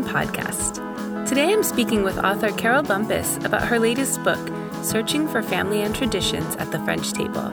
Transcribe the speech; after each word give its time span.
Podcast. 0.00 1.28
Today 1.28 1.52
I'm 1.52 1.62
speaking 1.62 2.02
with 2.02 2.16
author 2.16 2.50
Carole 2.52 2.82
Bumpus 2.82 3.36
about 3.44 3.68
her 3.68 3.78
latest 3.78 4.22
book, 4.24 4.40
Searching 4.82 5.28
for 5.28 5.42
Family 5.42 5.82
and 5.82 5.94
Traditions 5.94 6.56
at 6.56 6.72
the 6.72 6.78
French 6.80 7.12
Table. 7.12 7.52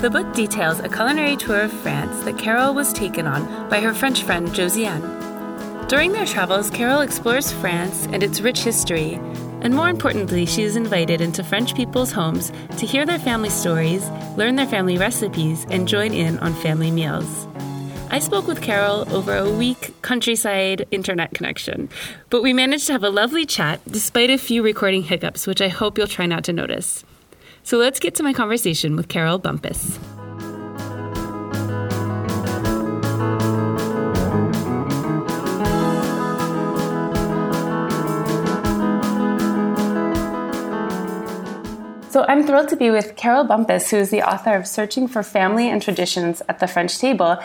The 0.00 0.10
book 0.10 0.32
details 0.34 0.80
a 0.80 0.88
culinary 0.88 1.36
tour 1.36 1.60
of 1.60 1.72
France 1.72 2.24
that 2.24 2.36
Carole 2.36 2.74
was 2.74 2.92
taken 2.92 3.28
on 3.28 3.68
by 3.70 3.80
her 3.80 3.94
French 3.94 4.24
friend 4.24 4.48
Josiane. 4.48 5.86
During 5.88 6.10
their 6.10 6.26
travels, 6.26 6.68
Carole 6.68 7.02
explores 7.02 7.52
France 7.52 8.08
and 8.10 8.24
its 8.24 8.40
rich 8.40 8.64
history, 8.64 9.14
and 9.60 9.72
more 9.72 9.88
importantly, 9.88 10.46
she 10.46 10.64
is 10.64 10.74
invited 10.74 11.20
into 11.20 11.44
French 11.44 11.76
people's 11.76 12.10
homes 12.10 12.50
to 12.76 12.86
hear 12.86 13.06
their 13.06 13.20
family 13.20 13.50
stories, 13.50 14.10
learn 14.36 14.56
their 14.56 14.66
family 14.66 14.98
recipes, 14.98 15.64
and 15.70 15.86
join 15.86 16.12
in 16.12 16.40
on 16.40 16.54
family 16.54 16.90
meals. 16.90 17.46
I 18.10 18.20
spoke 18.20 18.46
with 18.46 18.62
Carole 18.62 19.06
over 19.14 19.36
a 19.36 19.50
weak 19.50 19.94
countryside 20.00 20.86
internet 20.90 21.34
connection, 21.34 21.90
but 22.30 22.42
we 22.42 22.54
managed 22.54 22.86
to 22.86 22.92
have 22.92 23.04
a 23.04 23.10
lovely 23.10 23.44
chat 23.44 23.80
despite 23.86 24.30
a 24.30 24.38
few 24.38 24.62
recording 24.62 25.02
hiccups, 25.02 25.46
which 25.46 25.60
I 25.60 25.68
hope 25.68 25.98
you'll 25.98 26.06
try 26.06 26.24
not 26.24 26.42
to 26.44 26.52
notice. 26.54 27.04
So 27.62 27.76
let's 27.76 28.00
get 28.00 28.14
to 28.14 28.22
my 28.22 28.32
conversation 28.32 28.96
with 28.96 29.08
Carole 29.08 29.38
Bumpus. 29.38 29.98
So 42.10 42.24
I'm 42.26 42.44
thrilled 42.44 42.68
to 42.70 42.76
be 42.76 42.90
with 42.90 43.16
Carole 43.16 43.44
Bumpus, 43.44 43.90
who 43.90 43.98
is 43.98 44.08
the 44.08 44.22
author 44.22 44.54
of 44.56 44.66
Searching 44.66 45.06
for 45.08 45.22
Family 45.22 45.68
and 45.68 45.80
Traditions 45.80 46.40
at 46.48 46.58
the 46.58 46.66
French 46.66 46.98
Table. 46.98 47.38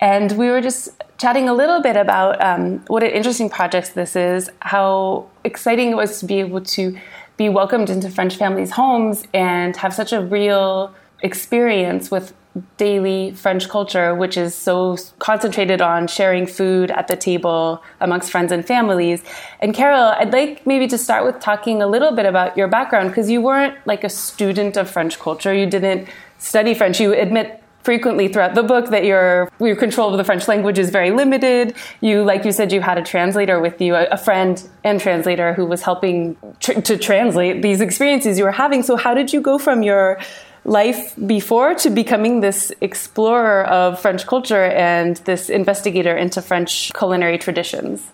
And 0.00 0.32
we 0.32 0.50
were 0.50 0.60
just 0.60 0.90
chatting 1.18 1.48
a 1.48 1.54
little 1.54 1.80
bit 1.80 1.96
about 1.96 2.42
um, 2.42 2.84
what 2.88 3.02
an 3.02 3.10
interesting 3.10 3.48
project 3.48 3.94
this 3.94 4.14
is, 4.16 4.50
how 4.60 5.26
exciting 5.44 5.90
it 5.90 5.94
was 5.94 6.20
to 6.20 6.26
be 6.26 6.40
able 6.40 6.60
to 6.60 6.98
be 7.36 7.48
welcomed 7.48 7.90
into 7.90 8.10
French 8.10 8.36
families' 8.36 8.70
homes 8.70 9.24
and 9.32 9.76
have 9.76 9.94
such 9.94 10.12
a 10.12 10.20
real 10.20 10.94
experience 11.22 12.10
with 12.10 12.34
daily 12.78 13.32
French 13.32 13.68
culture, 13.68 14.14
which 14.14 14.36
is 14.36 14.54
so 14.54 14.96
concentrated 15.18 15.82
on 15.82 16.06
sharing 16.06 16.46
food 16.46 16.90
at 16.90 17.08
the 17.08 17.16
table 17.16 17.82
amongst 18.00 18.30
friends 18.30 18.50
and 18.52 18.66
families. 18.66 19.22
And 19.60 19.74
Carole, 19.74 20.14
I'd 20.18 20.32
like 20.32 20.66
maybe 20.66 20.86
to 20.88 20.98
start 20.98 21.24
with 21.24 21.40
talking 21.40 21.82
a 21.82 21.86
little 21.86 22.12
bit 22.12 22.26
about 22.26 22.56
your 22.56 22.68
background 22.68 23.10
because 23.10 23.30
you 23.30 23.42
weren't 23.42 23.74
like 23.86 24.04
a 24.04 24.08
student 24.08 24.76
of 24.76 24.88
French 24.88 25.18
culture. 25.18 25.52
You 25.52 25.66
didn't 25.66 26.08
study 26.38 26.74
French. 26.74 27.00
You 27.00 27.12
admit 27.12 27.62
frequently 27.86 28.26
throughout 28.26 28.56
the 28.56 28.64
book 28.64 28.90
that 28.90 29.04
your 29.04 29.48
your 29.60 29.76
control 29.76 30.10
of 30.10 30.18
the 30.18 30.24
French 30.24 30.48
language 30.48 30.76
is 30.76 30.90
very 30.90 31.12
limited. 31.12 31.74
You, 32.00 32.24
like 32.24 32.44
you 32.44 32.50
said, 32.50 32.72
you 32.72 32.80
had 32.80 32.98
a 32.98 33.04
translator 33.12 33.60
with 33.60 33.80
you, 33.80 33.94
a, 33.94 34.06
a 34.06 34.18
friend 34.18 34.54
and 34.82 35.00
translator 35.00 35.54
who 35.54 35.64
was 35.64 35.82
helping 35.82 36.36
tr- 36.58 36.80
to 36.80 36.98
translate 36.98 37.62
these 37.62 37.80
experiences 37.80 38.38
you 38.38 38.44
were 38.44 38.58
having. 38.64 38.82
So, 38.82 38.96
how 38.96 39.14
did 39.14 39.32
you 39.32 39.40
go 39.40 39.56
from 39.56 39.84
your 39.84 40.18
life 40.64 41.14
before 41.26 41.76
to 41.76 41.88
becoming 41.88 42.40
this 42.40 42.72
explorer 42.80 43.62
of 43.66 44.00
French 44.00 44.26
culture 44.26 44.64
and 44.64 45.18
this 45.18 45.48
investigator 45.48 46.16
into 46.16 46.42
French 46.42 46.92
culinary 46.92 47.38
traditions? 47.38 48.10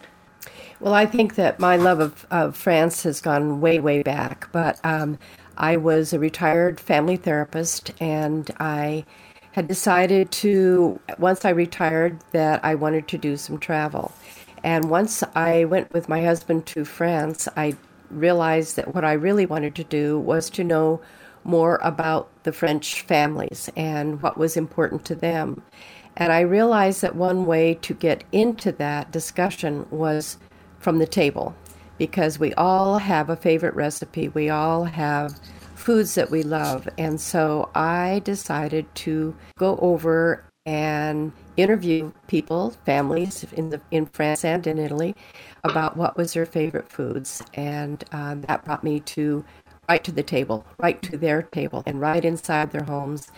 Well, 0.81 0.93
I 0.93 1.07
think 1.07 1.37
that 1.37 1.59
my 1.59 1.77
love 1.77 2.01
of, 2.01 2.27
of 2.31 2.57
France 2.57 3.05
has 3.05 3.23
gone 3.23 3.63
way, 3.63 3.79
way 3.79 4.03
back. 4.03 4.49
But 4.53 4.79
um, 4.85 5.19
I 5.57 5.77
was 5.79 6.13
a 6.13 6.19
retired 6.19 6.79
family 6.79 7.17
therapist, 7.17 7.93
and 8.01 8.51
I 8.59 9.05
had 9.53 9.69
decided 9.69 10.31
to, 10.33 10.99
once 11.19 11.45
I 11.45 11.51
retired, 11.51 12.19
that 12.33 12.65
I 12.65 12.75
wanted 12.75 13.07
to 13.09 13.19
do 13.19 13.37
some 13.37 13.59
travel. 13.59 14.13
And 14.65 14.91
once 14.91 15.23
I 15.35 15.65
went 15.65 15.93
with 15.93 16.09
my 16.09 16.23
husband 16.23 16.67
to 16.67 16.85
France, 16.85 17.49
I 17.57 17.77
realized 18.11 18.77
that 18.77 18.95
what 18.95 19.05
I 19.05 19.13
really 19.13 19.47
wanted 19.47 19.75
to 19.77 19.85
do 19.85 20.19
was 20.19 20.51
to 20.51 20.65
know 20.65 21.01
more 21.45 21.81
about 21.83 22.29
the 22.45 22.53
French 22.53 23.03
families 23.03 23.69
and 23.77 24.23
what 24.23 24.39
was 24.39 24.57
important 24.57 25.05
to 25.07 25.15
them. 25.15 25.63
And 26.17 26.33
I 26.33 26.41
realized 26.41 27.03
that 27.03 27.17
one 27.17 27.47
way 27.47 27.75
to 27.75 27.95
get 27.95 28.25
into 28.33 28.73
that 28.73 29.11
discussion 29.11 29.87
was 29.91 30.39
from 30.79 30.99
the 30.99 31.07
table 31.07 31.55
because 31.99 32.39
we 32.39 32.53
all 32.55 32.99
have 32.99 33.29
a 33.29 33.37
favorite 33.37 33.75
recipe. 33.75 34.29
We 34.29 34.51
all 34.51 34.85
have 34.85 35.39
foods 35.83 36.15
that 36.15 36.31
we 36.31 36.43
love. 36.43 36.89
And 36.97 37.21
so 37.21 37.71
I 37.75 38.23
decided 38.25 38.93
to 38.97 39.35
go 39.59 39.77
over 39.83 40.45
and 40.65 41.33
interview 41.57 42.13
people, 42.29 42.71
families 42.87 43.45
in 43.53 43.71
the 43.71 43.81
in 43.91 44.07
France 44.07 44.45
and 44.45 44.65
in 44.67 44.79
Italy, 44.79 45.17
about 45.65 45.97
what 45.97 46.17
was 46.17 46.35
their 46.35 46.47
favorite 46.47 46.89
foods, 46.89 47.43
and 47.55 48.05
um, 48.13 48.43
that 48.43 48.65
brought 48.65 48.85
me 48.85 49.01
to 49.01 49.45
right 49.89 50.05
to 50.05 50.13
the 50.13 50.23
table, 50.23 50.65
right 50.79 51.03
to 51.03 51.17
their 51.17 51.43
table, 51.43 51.83
and 51.85 52.01
right 52.01 52.25
inside 52.25 52.71
their 52.71 52.85
homes, 52.85 53.29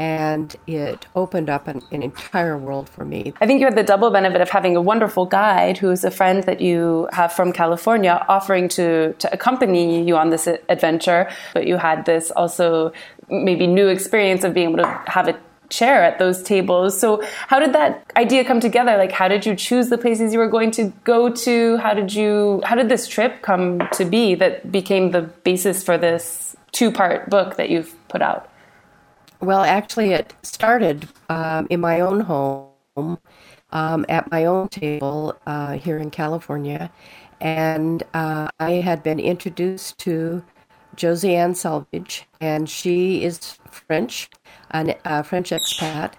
and 0.00 0.56
it 0.66 1.04
opened 1.14 1.50
up 1.50 1.68
an, 1.68 1.82
an, 1.92 2.02
entire 2.02 2.56
world 2.56 2.88
for 2.88 3.04
me. 3.04 3.34
I 3.38 3.46
think 3.46 3.60
you 3.60 3.66
had 3.66 3.76
the 3.76 3.82
double 3.82 4.10
benefit 4.10 4.40
of 4.40 4.48
having 4.48 4.74
a 4.74 4.80
wonderful 4.80 5.26
guide 5.26 5.76
who's 5.76 6.04
a 6.04 6.10
friend 6.10 6.42
that 6.44 6.62
you 6.62 7.06
have 7.12 7.34
from 7.34 7.52
California 7.52 8.24
offering 8.26 8.70
to, 8.70 9.12
to 9.12 9.30
accompany 9.30 10.02
you 10.02 10.16
on 10.16 10.30
this 10.30 10.46
adventure, 10.70 11.28
but 11.52 11.66
you 11.66 11.76
had 11.76 12.06
this 12.06 12.30
also 12.30 12.92
maybe 13.28 13.66
new 13.66 13.88
experience 13.88 14.42
of 14.42 14.54
being 14.54 14.70
able 14.70 14.78
to 14.78 15.02
have 15.06 15.28
a 15.28 15.38
chair 15.68 16.02
at 16.02 16.18
those 16.18 16.42
tables. 16.42 16.98
So 16.98 17.22
how 17.48 17.58
did 17.58 17.74
that 17.74 18.10
idea 18.16 18.42
come 18.42 18.58
together? 18.58 18.96
Like 18.96 19.12
how 19.12 19.28
did 19.28 19.44
you 19.44 19.54
choose 19.54 19.90
the 19.90 19.98
places 19.98 20.32
you 20.32 20.38
were 20.38 20.48
going 20.48 20.70
to 20.72 20.94
go 21.04 21.28
to? 21.28 21.76
How 21.76 21.92
did 21.92 22.14
you 22.14 22.62
how 22.64 22.74
did 22.74 22.88
this 22.88 23.06
trip 23.06 23.42
come 23.42 23.86
to 23.92 24.06
be 24.06 24.34
that 24.36 24.72
became 24.72 25.10
the 25.10 25.20
basis 25.20 25.84
for 25.84 25.98
this 25.98 26.56
two-part 26.72 27.28
book 27.28 27.56
that 27.56 27.68
you've 27.68 27.94
put 28.08 28.22
out? 28.22 28.50
Well, 29.40 29.62
actually, 29.62 30.12
it 30.12 30.34
started 30.42 31.08
um, 31.30 31.66
in 31.70 31.80
my 31.80 32.00
own 32.00 32.20
home, 32.20 33.18
um, 33.70 34.04
at 34.08 34.30
my 34.30 34.44
own 34.44 34.68
table 34.68 35.34
uh, 35.46 35.72
here 35.78 35.96
in 35.96 36.10
California. 36.10 36.92
And 37.40 38.02
uh, 38.12 38.48
I 38.60 38.72
had 38.72 39.02
been 39.02 39.18
introduced 39.18 39.96
to 40.00 40.44
Josiane 40.94 41.56
Salvage, 41.56 42.28
and 42.42 42.68
she 42.68 43.24
is 43.24 43.56
French, 43.70 44.28
a 44.72 44.94
uh, 45.08 45.22
French 45.22 45.50
expat. 45.50 46.14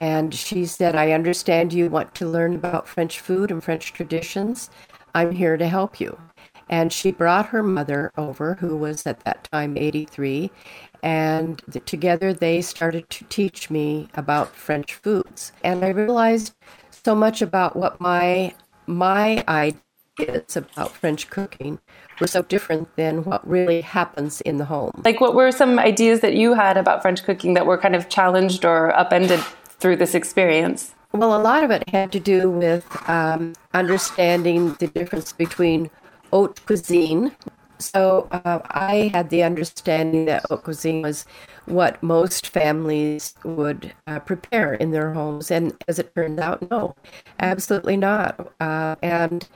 And 0.00 0.32
she 0.32 0.64
said, 0.64 0.94
I 0.94 1.10
understand 1.10 1.72
you 1.72 1.90
want 1.90 2.14
to 2.16 2.28
learn 2.28 2.54
about 2.54 2.86
French 2.86 3.18
food 3.18 3.50
and 3.50 3.64
French 3.64 3.92
traditions. 3.92 4.70
I'm 5.12 5.32
here 5.32 5.56
to 5.56 5.66
help 5.66 5.98
you. 5.98 6.20
And 6.68 6.92
she 6.92 7.10
brought 7.10 7.46
her 7.46 7.64
mother 7.64 8.12
over, 8.16 8.54
who 8.54 8.76
was 8.76 9.04
at 9.04 9.24
that 9.24 9.48
time 9.50 9.76
83, 9.76 10.52
and 11.02 11.62
together 11.86 12.32
they 12.32 12.60
started 12.62 13.08
to 13.10 13.24
teach 13.24 13.70
me 13.70 14.08
about 14.14 14.54
French 14.54 14.94
foods. 14.94 15.52
And 15.62 15.84
I 15.84 15.88
realized 15.88 16.54
so 16.90 17.14
much 17.14 17.42
about 17.42 17.76
what 17.76 18.00
my 18.00 18.54
my 18.86 19.44
ideas 19.48 20.56
about 20.56 20.92
French 20.92 21.30
cooking 21.30 21.78
were 22.20 22.26
so 22.26 22.42
different 22.42 22.94
than 22.96 23.24
what 23.24 23.46
really 23.48 23.80
happens 23.80 24.40
in 24.42 24.58
the 24.58 24.64
home. 24.64 24.90
Like, 25.04 25.20
what 25.20 25.34
were 25.34 25.50
some 25.52 25.78
ideas 25.78 26.20
that 26.20 26.34
you 26.34 26.54
had 26.54 26.76
about 26.76 27.02
French 27.02 27.22
cooking 27.24 27.54
that 27.54 27.66
were 27.66 27.78
kind 27.78 27.94
of 27.94 28.08
challenged 28.08 28.64
or 28.64 28.94
upended 28.98 29.40
through 29.78 29.96
this 29.96 30.14
experience? 30.14 30.94
Well, 31.12 31.34
a 31.36 31.42
lot 31.42 31.64
of 31.64 31.70
it 31.70 31.88
had 31.88 32.12
to 32.12 32.20
do 32.20 32.50
with 32.50 32.84
um, 33.08 33.54
understanding 33.74 34.74
the 34.74 34.86
difference 34.86 35.32
between 35.32 35.90
haute 36.30 36.64
cuisine, 36.66 37.32
so 37.80 38.28
uh, 38.30 38.60
I 38.64 39.10
had 39.12 39.30
the 39.30 39.42
understanding 39.42 40.26
that 40.26 40.44
haute 40.48 40.64
cuisine 40.64 41.02
was 41.02 41.26
what 41.66 42.02
most 42.02 42.48
families 42.48 43.34
would 43.44 43.92
uh, 44.06 44.20
prepare 44.20 44.74
in 44.74 44.90
their 44.90 45.12
homes, 45.12 45.50
and 45.50 45.74
as 45.88 45.98
it 45.98 46.14
turned 46.14 46.40
out, 46.40 46.68
no, 46.70 46.94
absolutely 47.38 47.96
not. 47.96 48.52
Uh, 48.60 48.96
and 49.02 49.48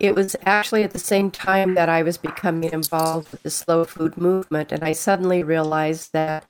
it 0.00 0.14
was 0.14 0.36
actually 0.44 0.82
at 0.82 0.92
the 0.92 0.98
same 0.98 1.30
time 1.30 1.74
that 1.74 1.88
I 1.88 2.02
was 2.02 2.18
becoming 2.18 2.72
involved 2.72 3.30
with 3.30 3.42
the 3.42 3.50
slow 3.50 3.84
food 3.84 4.16
movement, 4.16 4.72
and 4.72 4.82
I 4.84 4.92
suddenly 4.92 5.42
realized 5.42 6.12
that 6.12 6.44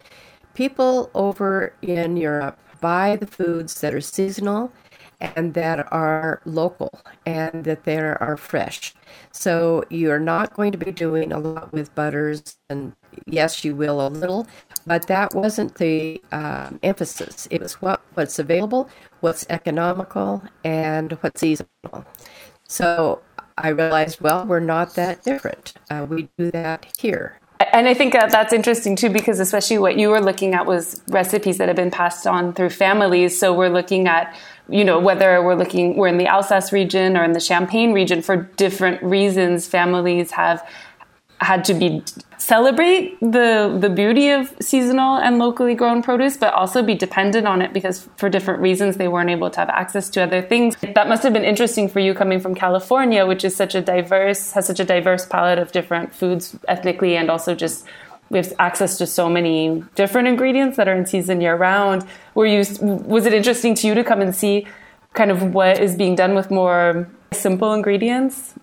people 0.54 1.10
over 1.14 1.74
in 1.82 2.16
Europe 2.16 2.58
buy 2.80 3.16
the 3.16 3.26
foods 3.26 3.80
that 3.80 3.94
are 3.94 4.00
seasonal 4.00 4.72
and 5.36 5.54
that 5.54 5.92
are 5.92 6.40
local 6.44 7.00
and 7.24 7.64
that 7.64 7.84
they 7.84 7.98
are 7.98 8.36
fresh. 8.36 8.94
So 9.32 9.84
you're 9.90 10.18
not 10.18 10.54
going 10.54 10.72
to 10.72 10.78
be 10.78 10.92
doing 10.92 11.32
a 11.32 11.38
lot 11.38 11.72
with 11.72 11.94
butters, 11.94 12.56
and 12.68 12.94
yes, 13.26 13.64
you 13.64 13.74
will 13.74 14.06
a 14.06 14.08
little, 14.08 14.46
but 14.86 15.06
that 15.06 15.34
wasn't 15.34 15.76
the 15.76 16.22
um, 16.32 16.78
emphasis. 16.82 17.48
It 17.50 17.60
was 17.60 17.74
what 17.74 18.00
what's 18.14 18.38
available, 18.38 18.88
what's 19.20 19.46
economical, 19.50 20.42
and 20.64 21.12
what's 21.20 21.40
seasonal. 21.40 22.04
So 22.66 23.22
I 23.56 23.68
realized, 23.68 24.20
well, 24.20 24.46
we're 24.46 24.60
not 24.60 24.94
that 24.94 25.22
different. 25.22 25.74
Uh, 25.90 26.06
we 26.08 26.28
do 26.38 26.50
that 26.50 26.86
here. 26.98 27.38
And 27.72 27.86
I 27.88 27.94
think 27.94 28.12
that 28.12 28.30
that's 28.30 28.52
interesting 28.52 28.96
too, 28.96 29.10
because 29.10 29.38
especially 29.40 29.78
what 29.78 29.96
you 29.96 30.08
were 30.08 30.20
looking 30.20 30.54
at 30.54 30.66
was 30.66 31.02
recipes 31.08 31.58
that 31.58 31.68
have 31.68 31.76
been 31.76 31.90
passed 31.90 32.26
on 32.26 32.52
through 32.52 32.70
families. 32.70 33.38
So 33.38 33.54
we're 33.54 33.68
looking 33.68 34.08
at 34.08 34.36
you 34.68 34.84
know, 34.84 34.98
whether 34.98 35.42
we're 35.42 35.54
looking, 35.54 35.96
we're 35.96 36.08
in 36.08 36.18
the 36.18 36.26
Alsace 36.26 36.72
region 36.72 37.16
or 37.16 37.24
in 37.24 37.32
the 37.32 37.40
Champagne 37.40 37.92
region 37.92 38.22
for 38.22 38.36
different 38.36 39.02
reasons, 39.02 39.66
families 39.66 40.30
have 40.32 40.66
had 41.40 41.64
to 41.64 41.74
be 41.74 42.02
celebrate 42.38 43.18
the 43.20 43.76
the 43.80 43.88
beauty 43.88 44.30
of 44.30 44.54
seasonal 44.60 45.16
and 45.16 45.38
locally 45.38 45.74
grown 45.74 46.02
produce 46.02 46.36
but 46.36 46.52
also 46.54 46.82
be 46.82 46.94
dependent 46.94 47.46
on 47.46 47.60
it 47.62 47.72
because 47.72 48.08
for 48.16 48.28
different 48.28 48.60
reasons 48.60 48.96
they 48.96 49.08
weren't 49.08 49.30
able 49.30 49.50
to 49.50 49.58
have 49.58 49.68
access 49.68 50.08
to 50.10 50.22
other 50.22 50.40
things. 50.42 50.76
That 50.94 51.08
must 51.08 51.22
have 51.22 51.32
been 51.32 51.44
interesting 51.44 51.88
for 51.88 52.00
you 52.00 52.14
coming 52.14 52.40
from 52.40 52.54
California 52.54 53.26
which 53.26 53.44
is 53.44 53.56
such 53.56 53.74
a 53.74 53.80
diverse 53.80 54.52
has 54.52 54.66
such 54.66 54.80
a 54.80 54.84
diverse 54.84 55.26
palette 55.26 55.58
of 55.58 55.72
different 55.72 56.14
foods 56.14 56.56
ethnically 56.68 57.16
and 57.16 57.30
also 57.30 57.54
just 57.54 57.86
we 58.30 58.38
have 58.38 58.52
access 58.58 58.98
to 58.98 59.06
so 59.06 59.28
many 59.28 59.84
different 59.94 60.28
ingredients 60.28 60.76
that 60.76 60.88
are 60.88 60.94
in 60.94 61.06
season 61.06 61.40
year 61.40 61.56
round. 61.56 62.04
Were 62.34 62.46
you 62.46 62.64
was 62.80 63.26
it 63.26 63.34
interesting 63.34 63.74
to 63.76 63.86
you 63.86 63.94
to 63.94 64.04
come 64.04 64.20
and 64.20 64.34
see 64.34 64.66
kind 65.12 65.30
of 65.30 65.54
what 65.54 65.78
is 65.78 65.96
being 65.96 66.14
done 66.14 66.34
with 66.34 66.50
more 66.50 67.08
simple 67.32 67.72
ingredients? 67.72 68.54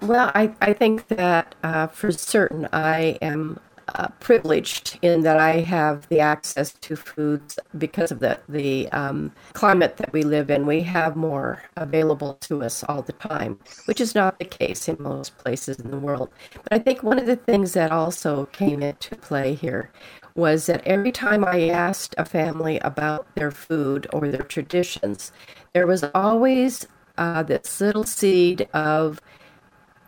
Well, 0.00 0.30
I, 0.34 0.54
I 0.60 0.72
think 0.74 1.08
that 1.08 1.54
uh, 1.62 1.88
for 1.88 2.12
certain 2.12 2.68
I 2.72 3.18
am 3.20 3.58
uh, 3.94 4.08
privileged 4.20 4.98
in 5.02 5.22
that 5.22 5.38
I 5.38 5.60
have 5.60 6.08
the 6.08 6.20
access 6.20 6.72
to 6.72 6.96
foods 6.96 7.58
because 7.76 8.10
of 8.10 8.20
the, 8.20 8.38
the 8.48 8.90
um, 8.92 9.32
climate 9.52 9.96
that 9.96 10.12
we 10.12 10.22
live 10.22 10.50
in. 10.50 10.66
We 10.66 10.82
have 10.82 11.16
more 11.16 11.62
available 11.76 12.34
to 12.42 12.62
us 12.62 12.84
all 12.84 13.02
the 13.02 13.12
time, 13.14 13.58
which 13.86 14.00
is 14.00 14.14
not 14.14 14.38
the 14.38 14.44
case 14.44 14.88
in 14.88 14.96
most 15.00 15.38
places 15.38 15.78
in 15.78 15.90
the 15.90 15.98
world. 15.98 16.30
But 16.62 16.72
I 16.72 16.78
think 16.78 17.02
one 17.02 17.18
of 17.18 17.26
the 17.26 17.36
things 17.36 17.72
that 17.72 17.90
also 17.90 18.46
came 18.46 18.82
into 18.82 19.16
play 19.16 19.54
here 19.54 19.90
was 20.34 20.66
that 20.66 20.86
every 20.86 21.10
time 21.10 21.44
I 21.44 21.68
asked 21.68 22.14
a 22.16 22.24
family 22.24 22.78
about 22.80 23.26
their 23.34 23.50
food 23.50 24.06
or 24.12 24.28
their 24.28 24.42
traditions, 24.42 25.32
there 25.72 25.86
was 25.86 26.04
always 26.14 26.86
uh, 27.16 27.42
this 27.42 27.80
little 27.80 28.04
seed 28.04 28.68
of 28.72 29.20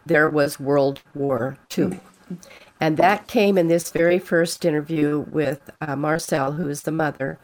there 0.06 0.31
was 0.31 0.61
World 0.61 1.03
War 1.15 1.59
II. 1.76 2.00
And 2.81 2.97
that 2.97 3.29
came 3.29 3.59
in 3.59 3.69
this 3.69 3.91
very 3.91 4.19
first 4.19 4.65
interview 4.65 5.27
with 5.31 5.71
uh, 5.82 5.97
Marcel, 5.97 6.53
who 6.53 6.69
is 6.69 6.82
the 6.82 6.93
mother. 6.93 7.38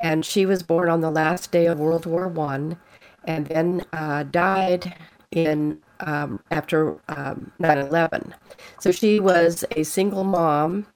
And 0.00 0.24
she 0.24 0.46
was 0.46 0.62
born 0.62 0.88
on 0.88 1.02
the 1.02 1.10
last 1.10 1.52
day 1.52 1.66
of 1.66 1.78
World 1.78 2.06
War 2.06 2.26
One, 2.26 2.78
and 3.24 3.46
then 3.46 3.84
uh, 3.92 4.22
died 4.24 4.96
in 5.30 5.78
um, 6.00 6.40
after 6.50 6.98
um, 7.08 7.52
9/11. 7.60 8.32
So 8.80 8.90
she 8.90 9.20
was 9.20 9.64
a 9.76 9.82
single 9.82 10.24
mom 10.24 10.86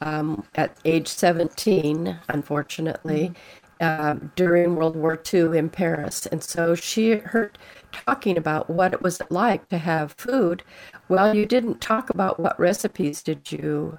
um, 0.00 0.44
at 0.54 0.76
age 0.84 1.08
17, 1.08 2.18
unfortunately, 2.28 3.32
uh, 3.80 4.16
during 4.36 4.76
World 4.76 4.96
War 4.96 5.20
II 5.32 5.56
in 5.56 5.70
Paris. 5.70 6.26
And 6.26 6.42
so 6.42 6.74
she 6.74 7.12
her 7.12 7.52
talking 7.92 8.36
about 8.36 8.68
what 8.70 8.92
it 8.92 9.02
was 9.02 9.20
like 9.30 9.68
to 9.68 9.78
have 9.78 10.12
food, 10.18 10.62
well, 11.08 11.34
you 11.34 11.46
didn't 11.46 11.80
talk 11.80 12.10
about 12.10 12.40
what 12.40 12.58
recipes 12.58 13.22
did 13.22 13.50
you 13.52 13.98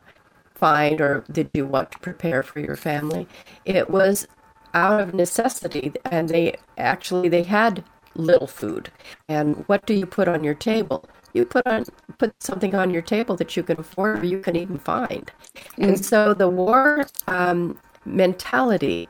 find 0.59 0.99
or 0.99 1.23
did 1.31 1.49
you 1.53 1.65
want 1.65 1.91
to 1.91 1.99
prepare 1.99 2.43
for 2.43 2.59
your 2.59 2.75
family. 2.75 3.27
It 3.65 3.89
was 3.89 4.27
out 4.73 4.99
of 4.99 5.13
necessity, 5.13 5.93
and 6.05 6.29
they 6.29 6.55
actually 6.77 7.29
they 7.29 7.43
had 7.43 7.83
little 8.15 8.47
food. 8.47 8.91
And 9.27 9.63
what 9.67 9.85
do 9.85 9.93
you 9.93 10.05
put 10.05 10.27
on 10.27 10.43
your 10.43 10.53
table? 10.53 11.05
You 11.33 11.45
put 11.45 11.65
on 11.65 11.85
put 12.17 12.33
something 12.41 12.75
on 12.75 12.91
your 12.91 13.01
table 13.01 13.35
that 13.37 13.55
you 13.55 13.63
can 13.63 13.79
afford 13.79 14.19
or 14.19 14.25
you 14.25 14.39
can 14.39 14.55
even 14.55 14.77
find. 14.77 15.31
Mm-hmm. 15.55 15.83
And 15.83 16.05
so 16.05 16.33
the 16.33 16.49
war 16.49 17.05
um, 17.27 17.79
mentality 18.05 19.07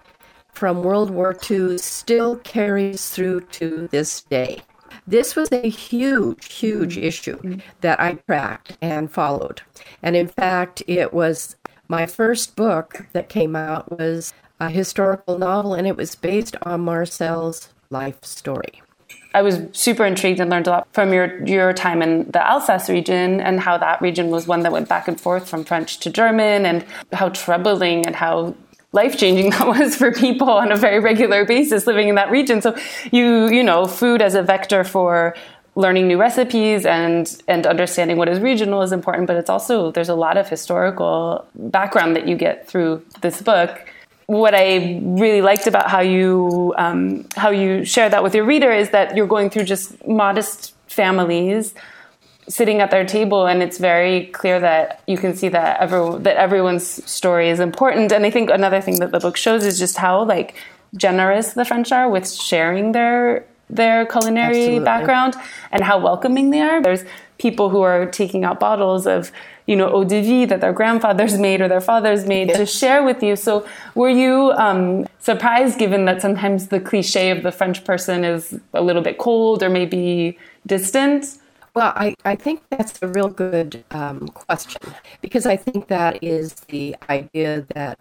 from 0.51 0.83
World 0.83 1.09
War 1.09 1.35
II 1.49 1.77
still 1.77 2.37
carries 2.37 3.09
through 3.09 3.41
to 3.41 3.87
this 3.91 4.21
day. 4.21 4.61
This 5.09 5.35
was 5.35 5.51
a 5.51 5.67
huge, 5.67 6.53
huge 6.53 6.95
mm-hmm. 6.95 7.03
issue 7.03 7.57
that 7.81 7.99
I 7.99 8.13
tracked 8.27 8.77
and 8.79 9.11
followed. 9.11 9.63
And 10.03 10.15
in 10.15 10.27
fact, 10.27 10.83
it 10.85 11.11
was 11.13 11.55
my 11.87 12.05
first 12.05 12.55
book 12.55 13.07
that 13.13 13.27
came 13.27 13.55
out 13.55 13.97
was 13.97 14.35
a 14.59 14.69
historical 14.69 15.39
novel, 15.39 15.73
and 15.73 15.87
it 15.87 15.97
was 15.97 16.13
based 16.13 16.55
on 16.61 16.81
Marcel's 16.81 17.69
life 17.89 18.23
story. 18.23 18.83
I 19.33 19.41
was 19.41 19.59
super 19.71 20.05
intrigued 20.05 20.39
and 20.39 20.51
learned 20.51 20.67
a 20.67 20.71
lot 20.71 20.87
from 20.91 21.11
your 21.11 21.43
your 21.43 21.73
time 21.73 22.03
in 22.03 22.29
the 22.29 22.47
Alsace 22.47 22.89
region 22.89 23.41
and 23.41 23.59
how 23.59 23.79
that 23.79 24.01
region 24.03 24.29
was 24.29 24.45
one 24.45 24.61
that 24.61 24.71
went 24.71 24.89
back 24.89 25.07
and 25.07 25.19
forth 25.19 25.49
from 25.49 25.63
French 25.63 25.99
to 26.01 26.11
German 26.11 26.67
and 26.67 26.85
how 27.13 27.29
troubling 27.29 28.05
and 28.05 28.15
how 28.15 28.55
life 28.91 29.17
changing 29.17 29.49
that 29.51 29.67
was 29.67 29.95
for 29.95 30.11
people 30.11 30.49
on 30.49 30.71
a 30.71 30.75
very 30.75 30.99
regular 30.99 31.45
basis 31.45 31.87
living 31.87 32.09
in 32.09 32.15
that 32.15 32.31
region. 32.31 32.61
So 32.61 32.77
you, 33.11 33.49
you 33.49 33.63
know, 33.63 33.85
food 33.85 34.21
as 34.21 34.35
a 34.35 34.43
vector 34.43 34.83
for 34.83 35.35
learning 35.75 36.07
new 36.07 36.19
recipes 36.19 36.85
and 36.85 37.41
and 37.47 37.65
understanding 37.65 38.17
what 38.17 38.27
is 38.27 38.39
regional 38.39 38.81
is 38.81 38.91
important, 38.91 39.27
but 39.27 39.35
it's 39.35 39.49
also 39.49 39.91
there's 39.91 40.09
a 40.09 40.15
lot 40.15 40.37
of 40.37 40.49
historical 40.49 41.45
background 41.55 42.15
that 42.15 42.27
you 42.27 42.35
get 42.35 42.67
through 42.67 43.03
this 43.21 43.41
book. 43.41 43.87
What 44.25 44.53
I 44.53 44.99
really 45.03 45.41
liked 45.41 45.65
about 45.65 45.89
how 45.89 46.01
you 46.01 46.73
um, 46.77 47.25
how 47.35 47.49
you 47.49 47.85
share 47.85 48.09
that 48.09 48.23
with 48.23 48.35
your 48.35 48.45
reader 48.45 48.71
is 48.71 48.89
that 48.91 49.15
you're 49.15 49.27
going 49.27 49.49
through 49.49 49.63
just 49.63 50.05
modest 50.07 50.75
families 50.87 51.73
sitting 52.49 52.81
at 52.81 52.89
their 52.89 53.05
table 53.05 53.45
and 53.45 53.61
it's 53.61 53.77
very 53.77 54.25
clear 54.27 54.59
that 54.59 55.01
you 55.07 55.17
can 55.17 55.35
see 55.35 55.49
that 55.49 55.79
every, 55.79 56.19
that 56.19 56.35
everyone's 56.35 56.85
story 57.09 57.49
is 57.49 57.59
important 57.59 58.11
and 58.11 58.25
i 58.25 58.31
think 58.31 58.49
another 58.49 58.81
thing 58.81 58.99
that 58.99 59.11
the 59.11 59.19
book 59.19 59.37
shows 59.37 59.63
is 59.63 59.77
just 59.77 59.97
how 59.97 60.23
like 60.23 60.55
generous 60.95 61.53
the 61.53 61.63
french 61.63 61.91
are 61.91 62.09
with 62.09 62.29
sharing 62.29 62.91
their 62.91 63.45
their 63.69 64.03
culinary 64.07 64.61
Absolutely. 64.61 64.85
background 64.85 65.35
and 65.71 65.83
how 65.83 65.99
welcoming 65.99 66.49
they 66.49 66.59
are 66.59 66.81
there's 66.81 67.05
people 67.37 67.69
who 67.69 67.81
are 67.81 68.07
taking 68.07 68.43
out 68.43 68.59
bottles 68.59 69.05
of 69.05 69.31
you 69.67 69.75
know 69.75 69.87
eau 69.93 70.03
de 70.03 70.19
vie 70.21 70.45
that 70.45 70.59
their 70.59 70.73
grandfathers 70.73 71.37
made 71.37 71.61
or 71.61 71.67
their 71.67 71.79
fathers 71.81 72.25
made 72.25 72.47
yes. 72.47 72.57
to 72.57 72.65
share 72.65 73.03
with 73.03 73.21
you 73.21 73.35
so 73.35 73.63
were 73.93 74.09
you 74.09 74.51
um, 74.53 75.05
surprised 75.19 75.77
given 75.77 76.05
that 76.05 76.19
sometimes 76.19 76.69
the 76.69 76.79
cliche 76.79 77.29
of 77.29 77.43
the 77.43 77.51
french 77.51 77.83
person 77.85 78.23
is 78.23 78.59
a 78.73 78.81
little 78.81 79.03
bit 79.03 79.19
cold 79.19 79.61
or 79.61 79.69
maybe 79.69 80.35
distant 80.65 81.37
well, 81.75 81.93
I, 81.95 82.15
I 82.25 82.35
think 82.35 82.61
that's 82.69 83.01
a 83.01 83.07
real 83.07 83.29
good 83.29 83.83
um, 83.91 84.27
question 84.29 84.81
because 85.21 85.45
I 85.45 85.55
think 85.55 85.87
that 85.87 86.23
is 86.23 86.53
the 86.53 86.95
idea 87.09 87.65
that 87.75 87.99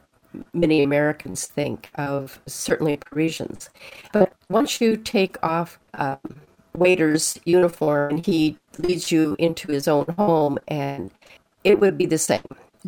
many 0.53 0.83
Americans 0.83 1.47
think 1.47 1.91
of, 1.95 2.41
certainly 2.47 2.97
Parisians. 2.97 3.71
But 4.13 4.33
once 4.49 4.81
you 4.81 4.97
take 4.97 5.37
off 5.43 5.79
um, 5.95 6.19
waiter's 6.75 7.39
uniform 7.45 8.19
he 8.19 8.57
leads 8.79 9.11
you 9.11 9.37
into 9.39 9.73
his 9.73 9.89
own 9.89 10.07
home, 10.17 10.59
and 10.69 11.11
it 11.65 11.81
would 11.81 11.99
be 11.99 12.07
the 12.07 12.19
same. 12.19 12.43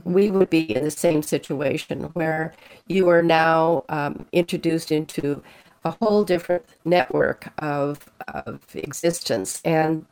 We 0.04 0.30
would 0.30 0.50
be 0.50 0.74
in 0.74 0.84
the 0.84 0.90
same 0.90 1.22
situation 1.22 2.04
where 2.12 2.54
you 2.86 3.08
are 3.08 3.22
now 3.22 3.84
um, 3.88 4.26
introduced 4.32 4.92
into 4.92 5.42
a 5.84 5.90
whole 5.90 6.24
different 6.24 6.64
network 6.84 7.52
of, 7.58 8.08
of 8.28 8.60
existence. 8.74 9.60
And 9.64 10.06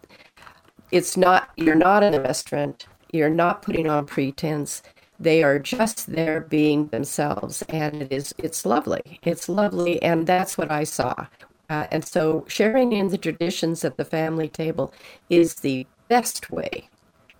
it's 0.90 1.16
not 1.16 1.50
you're 1.57 1.75
not 1.75 2.02
in 2.02 2.14
a 2.14 2.21
restaurant 2.21 2.87
you're 3.12 3.30
not 3.30 3.62
putting 3.62 3.88
on 3.88 4.07
pretense. 4.07 4.83
They 5.21 5.42
are 5.42 5.59
just 5.59 6.12
there 6.12 6.40
being 6.40 6.88
themselves 6.88 7.62
and 7.68 8.02
it 8.02 8.12
is 8.12 8.35
it's 8.38 8.64
lovely. 8.64 9.18
It's 9.25 9.49
lovely 9.49 10.00
and 10.02 10.26
that's 10.26 10.57
what 10.57 10.71
i 10.71 10.85
saw. 10.85 11.26
Uh, 11.71 11.87
and 11.90 12.04
so 12.07 12.45
sharing 12.49 12.92
in 12.92 13.09
the 13.09 13.18
traditions 13.18 13.85
at 13.85 13.97
the 13.97 14.04
family 14.04 14.49
table 14.49 14.92
is 15.28 15.57
the 15.57 15.87
best 16.09 16.50
way 16.50 16.88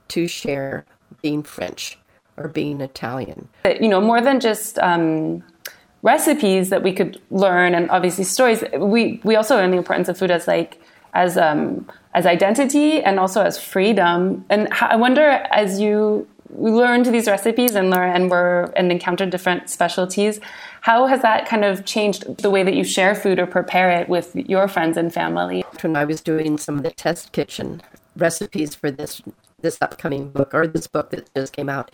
to 0.09 0.27
share 0.27 0.85
being 1.23 1.43
french 1.43 1.99
or 2.37 2.49
being 2.49 2.81
italian. 2.81 3.49
You 3.65 3.89
know 3.89 4.01
more 4.01 4.21
than 4.21 4.41
just 4.41 4.79
um, 4.81 5.43
recipes 6.03 6.71
that 6.71 6.83
we 6.83 6.93
could 6.93 7.21
learn 7.31 7.75
and 7.75 7.91
obviously 7.91 8.25
stories 8.25 8.65
we 8.79 9.21
we 9.25 9.37
also 9.37 9.57
learn 9.57 9.71
the 9.71 9.77
importance 9.77 10.09
of 10.09 10.19
food 10.19 10.31
as 10.31 10.47
like 10.47 10.81
as 11.15 11.37
um, 11.37 11.89
as 12.15 12.27
identity 12.27 13.03
and 13.03 13.19
also 13.19 13.43
as 13.43 13.59
freedom. 13.59 14.45
And 14.51 14.69
I 14.81 14.97
wonder, 14.97 15.23
as 15.23 15.81
you 15.81 16.27
learned 16.57 17.07
these 17.07 17.27
recipes 17.27 17.75
and 17.75 17.91
learn 17.91 18.15
and 18.15 18.31
were 18.31 18.73
and 18.77 18.91
encountered 18.91 19.31
different 19.31 19.69
specialties, 19.69 20.41
how 20.81 21.07
has 21.07 21.23
that 21.23 21.47
kind 21.47 21.65
of 21.65 21.85
changed 21.85 22.39
the 22.39 22.51
way 22.51 22.63
that 22.63 22.75
you 22.75 22.85
share 22.85 23.15
food 23.15 23.39
or 23.39 23.47
prepare 23.47 23.91
it 23.91 24.09
with 24.09 24.35
your 24.35 24.69
friends 24.69 24.97
and 24.97 25.13
family? 25.13 25.65
When 25.81 25.97
I 25.97 26.05
was 26.05 26.21
doing 26.21 26.59
some 26.59 26.79
of 26.79 26.83
the 26.83 26.91
test 26.91 27.33
kitchen 27.33 27.83
recipes 28.17 28.75
for 28.75 28.91
this 28.91 29.23
this 29.61 29.79
upcoming 29.83 30.31
book 30.31 30.55
or 30.55 30.67
this 30.67 30.87
book 30.87 31.11
that 31.11 31.29
just 31.35 31.53
came 31.53 31.69
out. 31.69 31.91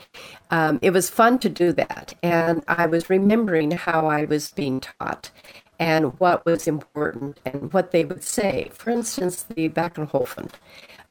Um, 0.51 0.79
it 0.83 0.91
was 0.91 1.09
fun 1.09 1.39
to 1.39 1.49
do 1.49 1.73
that. 1.73 2.15
And 2.23 2.63
I 2.69 2.87
was 2.87 3.09
remembering 3.09 3.71
how 3.71 4.07
I 4.07 4.27
was 4.27 4.51
being 4.51 4.81
taught 4.81 5.31
and 5.79 6.19
what 6.21 6.45
was 6.47 6.67
important 6.67 7.41
and 7.45 7.73
what 7.73 7.91
they 7.91 8.05
would 8.05 8.23
say. 8.23 8.71
For 8.73 8.91
instance, 8.91 9.43
the 9.43 9.69
Backenhofen, 9.69 10.51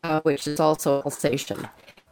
uh, 0.04 0.22
which 0.22 0.48
is 0.48 0.60
also 0.60 1.02
Alsatian. 1.04 1.68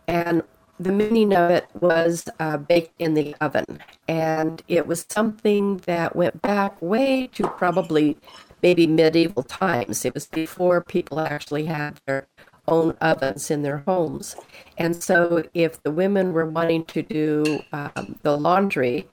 And 0.07 0.43
the 0.79 0.91
meaning 0.91 1.33
of 1.33 1.51
it 1.51 1.67
was 1.79 2.27
uh, 2.39 2.57
baked 2.57 2.93
in 2.99 3.13
the 3.13 3.35
oven. 3.39 3.79
And 4.07 4.61
it 4.67 4.87
was 4.87 5.05
something 5.09 5.77
that 5.85 6.15
went 6.15 6.41
back 6.41 6.81
way 6.81 7.27
to 7.33 7.47
probably 7.47 8.17
maybe 8.63 8.87
medieval 8.87 9.43
times. 9.43 10.05
It 10.05 10.13
was 10.13 10.27
before 10.27 10.81
people 10.81 11.19
actually 11.19 11.65
had 11.65 11.99
their 12.05 12.27
own 12.67 12.95
ovens 13.01 13.51
in 13.51 13.61
their 13.61 13.79
homes. 13.79 14.35
And 14.77 15.01
so, 15.03 15.43
if 15.53 15.81
the 15.83 15.91
women 15.91 16.33
were 16.33 16.45
wanting 16.45 16.85
to 16.85 17.01
do 17.01 17.61
um, 17.73 18.19
the 18.21 18.37
laundry, 18.37 19.07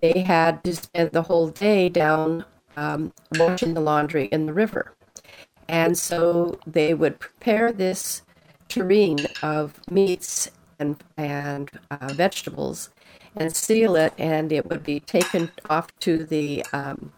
they 0.00 0.20
had 0.20 0.62
to 0.64 0.74
spend 0.74 1.12
the 1.12 1.22
whole 1.22 1.48
day 1.48 1.88
down 1.88 2.44
um, 2.76 3.12
washing 3.38 3.74
the 3.74 3.80
laundry 3.80 4.26
in 4.26 4.46
the 4.46 4.52
river. 4.52 4.92
And 5.68 5.96
so 5.96 6.58
they 6.66 6.94
would 6.94 7.18
prepare 7.18 7.72
this 7.72 8.22
tureen 8.68 9.26
of 9.42 9.80
meats 9.90 10.50
and, 10.78 11.02
and 11.16 11.70
uh, 11.90 12.12
vegetables 12.12 12.90
and 13.36 13.54
seal 13.54 13.96
it, 13.96 14.12
and 14.18 14.52
it 14.52 14.68
would 14.68 14.82
be 14.82 15.00
taken 15.00 15.50
off 15.70 15.88
to 16.00 16.24
the 16.24 16.64
um, 16.72 17.12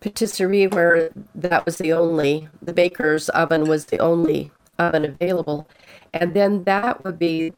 patisserie 0.00 0.66
where 0.66 1.10
that 1.34 1.64
was 1.64 1.78
the 1.78 1.92
only, 1.92 2.48
the 2.60 2.72
baker's 2.72 3.28
oven 3.30 3.64
was 3.64 3.86
the 3.86 3.98
only 3.98 4.50
oven 4.78 5.04
available. 5.04 5.68
And 6.12 6.34
then 6.34 6.64
that 6.64 7.04
would 7.04 7.18
be 7.18 7.52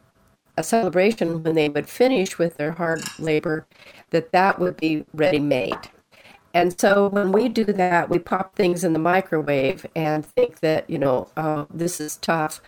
a 0.56 0.62
celebration 0.62 1.42
when 1.42 1.54
they 1.54 1.68
would 1.68 1.88
finish 1.88 2.38
with 2.38 2.56
their 2.56 2.72
hard 2.72 3.02
labor, 3.18 3.66
that 4.10 4.32
that 4.32 4.58
would 4.58 4.76
be 4.76 5.04
ready 5.12 5.38
made. 5.38 5.78
And 6.52 6.78
so 6.78 7.08
when 7.08 7.32
we 7.32 7.48
do 7.48 7.64
that, 7.64 8.10
we 8.10 8.18
pop 8.18 8.56
things 8.56 8.82
in 8.82 8.92
the 8.92 8.98
microwave 8.98 9.86
and 9.94 10.24
think 10.24 10.60
that, 10.60 10.88
you 10.90 10.98
know, 10.98 11.28
oh, 11.36 11.66
this 11.72 12.00
is 12.00 12.16
tough. 12.16 12.60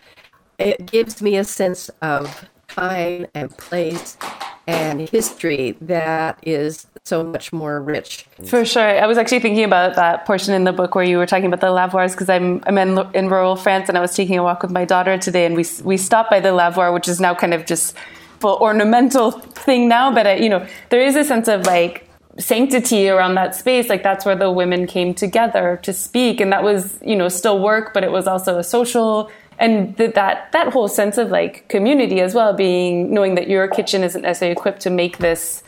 It 0.57 0.85
gives 0.85 1.21
me 1.21 1.35
a 1.35 1.43
sense 1.43 1.89
of 2.01 2.49
time 2.67 3.27
and 3.33 3.55
place 3.57 4.17
and 4.65 5.09
history 5.09 5.75
that 5.81 6.39
is 6.41 6.87
so 7.03 7.23
much 7.23 7.51
more 7.51 7.81
rich. 7.81 8.25
For 8.45 8.63
sure. 8.63 8.81
I 8.81 9.05
was 9.05 9.17
actually 9.17 9.41
thinking 9.41 9.65
about 9.65 9.95
that 9.95 10.25
portion 10.25 10.53
in 10.53 10.63
the 10.63 10.71
book 10.71 10.95
where 10.95 11.03
you 11.03 11.17
were 11.17 11.25
talking 11.25 11.47
about 11.47 11.59
the 11.59 11.67
lavoirs 11.67 12.13
because 12.13 12.29
I'm, 12.29 12.63
I'm 12.65 12.77
in, 12.77 12.97
in 13.13 13.27
rural 13.27 13.57
France 13.57 13.89
and 13.89 13.97
I 13.97 14.01
was 14.01 14.15
taking 14.15 14.39
a 14.39 14.43
walk 14.43 14.61
with 14.61 14.71
my 14.71 14.85
daughter 14.85 15.17
today 15.17 15.45
and 15.45 15.57
we, 15.57 15.65
we 15.83 15.97
stopped 15.97 16.29
by 16.29 16.39
the 16.39 16.49
lavoir, 16.49 16.93
which 16.93 17.09
is 17.09 17.19
now 17.19 17.35
kind 17.35 17.53
of 17.53 17.65
just 17.65 17.95
ornamental 18.41 19.31
thing 19.31 19.89
now. 19.89 20.13
But, 20.13 20.39
you 20.39 20.49
know, 20.49 20.65
there 20.89 21.01
is 21.01 21.17
a 21.17 21.25
sense 21.25 21.49
of 21.49 21.65
like, 21.65 22.07
sanctity 22.39 23.09
around 23.09 23.35
that 23.35 23.55
space 23.55 23.89
like 23.89 24.01
that's 24.01 24.25
where 24.25 24.35
the 24.35 24.51
women 24.51 24.87
came 24.87 25.13
together 25.13 25.79
to 25.83 25.93
speak. 25.93 26.41
And 26.41 26.51
that 26.51 26.63
was 26.63 26.97
you 27.05 27.15
know 27.15 27.29
still 27.29 27.59
work 27.59 27.93
but 27.93 28.03
it 28.03 28.11
was 28.11 28.27
also 28.27 28.57
a 28.57 28.63
social 28.63 29.29
and 29.59 29.95
th- 29.97 30.13
that 30.15 30.51
that 30.51 30.73
whole 30.73 30.87
sense 30.87 31.17
of 31.17 31.29
like 31.29 31.67
community 31.69 32.21
as 32.21 32.33
well 32.33 32.53
being 32.53 33.13
knowing 33.13 33.35
that 33.35 33.47
your 33.47 33.67
kitchen 33.67 34.03
isn't 34.03 34.21
necessarily 34.21 34.53
equipped 34.53 34.81
to 34.81 34.89
make 34.89 35.19
this 35.19 35.63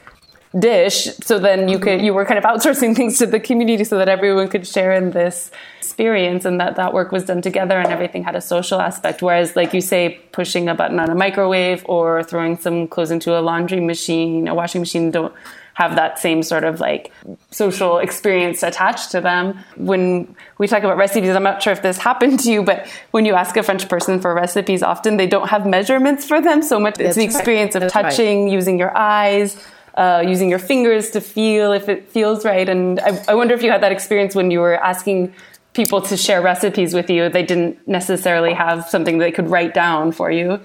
dish. 0.57 1.09
So 1.21 1.37
then 1.37 1.67
you 1.67 1.79
could 1.79 2.01
you 2.01 2.13
were 2.13 2.25
kind 2.25 2.37
of 2.37 2.43
outsourcing 2.45 2.95
things 2.99 3.17
to 3.19 3.25
the 3.25 3.39
community 3.39 3.83
so 3.83 3.97
that 3.97 4.09
everyone 4.09 4.47
could 4.47 4.65
share 4.65 4.93
in 4.93 5.11
this 5.11 5.51
experience 5.79 6.45
and 6.45 6.59
that 6.59 6.77
that 6.77 6.93
work 6.93 7.11
was 7.11 7.25
done 7.25 7.41
together 7.41 7.77
and 7.77 7.89
everything 7.89 8.23
had 8.23 8.35
a 8.35 8.41
social 8.41 8.81
aspect. 8.81 9.21
Whereas 9.21 9.55
like 9.55 9.73
you 9.73 9.81
say 9.81 10.19
pushing 10.31 10.67
a 10.69 10.75
button 10.75 10.99
on 10.99 11.09
a 11.09 11.15
microwave 11.15 11.85
or 11.87 12.23
throwing 12.23 12.57
some 12.57 12.87
clothes 12.87 13.11
into 13.11 13.37
a 13.37 13.41
laundry 13.41 13.79
machine 13.79 14.47
a 14.47 14.55
washing 14.55 14.81
machine 14.81 15.11
don't 15.11 15.33
have 15.75 15.95
that 15.97 16.17
same 16.17 16.41
sort 16.41 16.63
of 16.63 16.79
like 16.79 17.11
social 17.51 17.99
experience 17.99 18.63
attached 18.63 19.11
to 19.11 19.21
them. 19.21 19.59
When 19.75 20.35
we 20.57 20.67
talk 20.67 20.83
about 20.83 20.97
recipes, 20.97 21.35
I'm 21.35 21.43
not 21.43 21.61
sure 21.61 21.73
if 21.73 21.81
this 21.81 21.97
happened 22.09 22.39
to 22.41 22.51
you, 22.51 22.63
but 22.63 22.87
when 23.11 23.25
you 23.25 23.35
ask 23.35 23.55
a 23.57 23.63
French 23.63 23.87
person 23.87 24.19
for 24.19 24.33
recipes, 24.33 24.81
often 24.81 25.17
they 25.17 25.27
don't 25.27 25.49
have 25.49 25.65
measurements 25.67 26.25
for 26.25 26.41
them 26.41 26.61
so 26.61 26.79
much. 26.79 26.99
It's 26.99 27.17
the 27.17 27.23
experience 27.23 27.75
right. 27.75 27.83
of 27.83 27.91
That's 27.91 27.93
touching, 27.93 28.45
right. 28.45 28.53
using 28.53 28.79
your 28.79 28.97
eyes. 28.97 29.63
Uh, 29.97 30.21
using 30.27 30.49
your 30.49 30.59
fingers 30.59 31.11
to 31.11 31.21
feel 31.21 31.71
if 31.71 31.87
it 31.87 32.09
feels 32.09 32.43
right. 32.43 32.67
And 32.67 32.99
I, 32.99 33.23
I 33.29 33.33
wonder 33.35 33.53
if 33.53 33.63
you 33.63 33.71
had 33.71 33.81
that 33.81 33.93
experience 33.93 34.35
when 34.35 34.51
you 34.51 34.59
were 34.59 34.75
asking 34.75 35.33
people 35.71 36.01
to 36.01 36.17
share 36.17 36.41
recipes 36.41 36.93
with 36.93 37.09
you. 37.09 37.29
They 37.29 37.43
didn't 37.43 37.87
necessarily 37.87 38.53
have 38.53 38.89
something 38.89 39.19
they 39.19 39.31
could 39.31 39.49
write 39.49 39.73
down 39.73 40.11
for 40.11 40.29
you. 40.29 40.59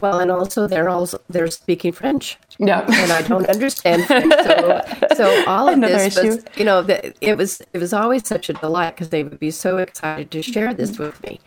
Well, 0.00 0.20
and 0.20 0.30
also 0.30 0.66
they're 0.66 0.88
also 0.88 1.20
they're 1.28 1.48
speaking 1.48 1.92
French. 1.92 2.38
Yeah, 2.58 2.80
and 2.88 3.12
I 3.12 3.22
don't 3.22 3.46
understand 3.56 4.06
French. 4.06 4.32
So, 4.32 4.80
so 5.16 5.44
all 5.46 5.68
of 5.68 5.74
Another 5.74 5.94
this 5.94 6.16
issue. 6.16 6.28
was, 6.28 6.44
you 6.56 6.64
know, 6.64 6.82
the, 6.82 7.14
it 7.20 7.36
was 7.36 7.60
it 7.72 7.78
was 7.78 7.92
always 7.92 8.26
such 8.26 8.48
a 8.48 8.54
delight 8.54 8.96
because 8.96 9.10
they 9.10 9.22
would 9.22 9.38
be 9.38 9.50
so 9.50 9.78
excited 9.78 10.30
to 10.30 10.42
share 10.42 10.72
this 10.74 10.98
with 10.98 11.22
me, 11.22 11.40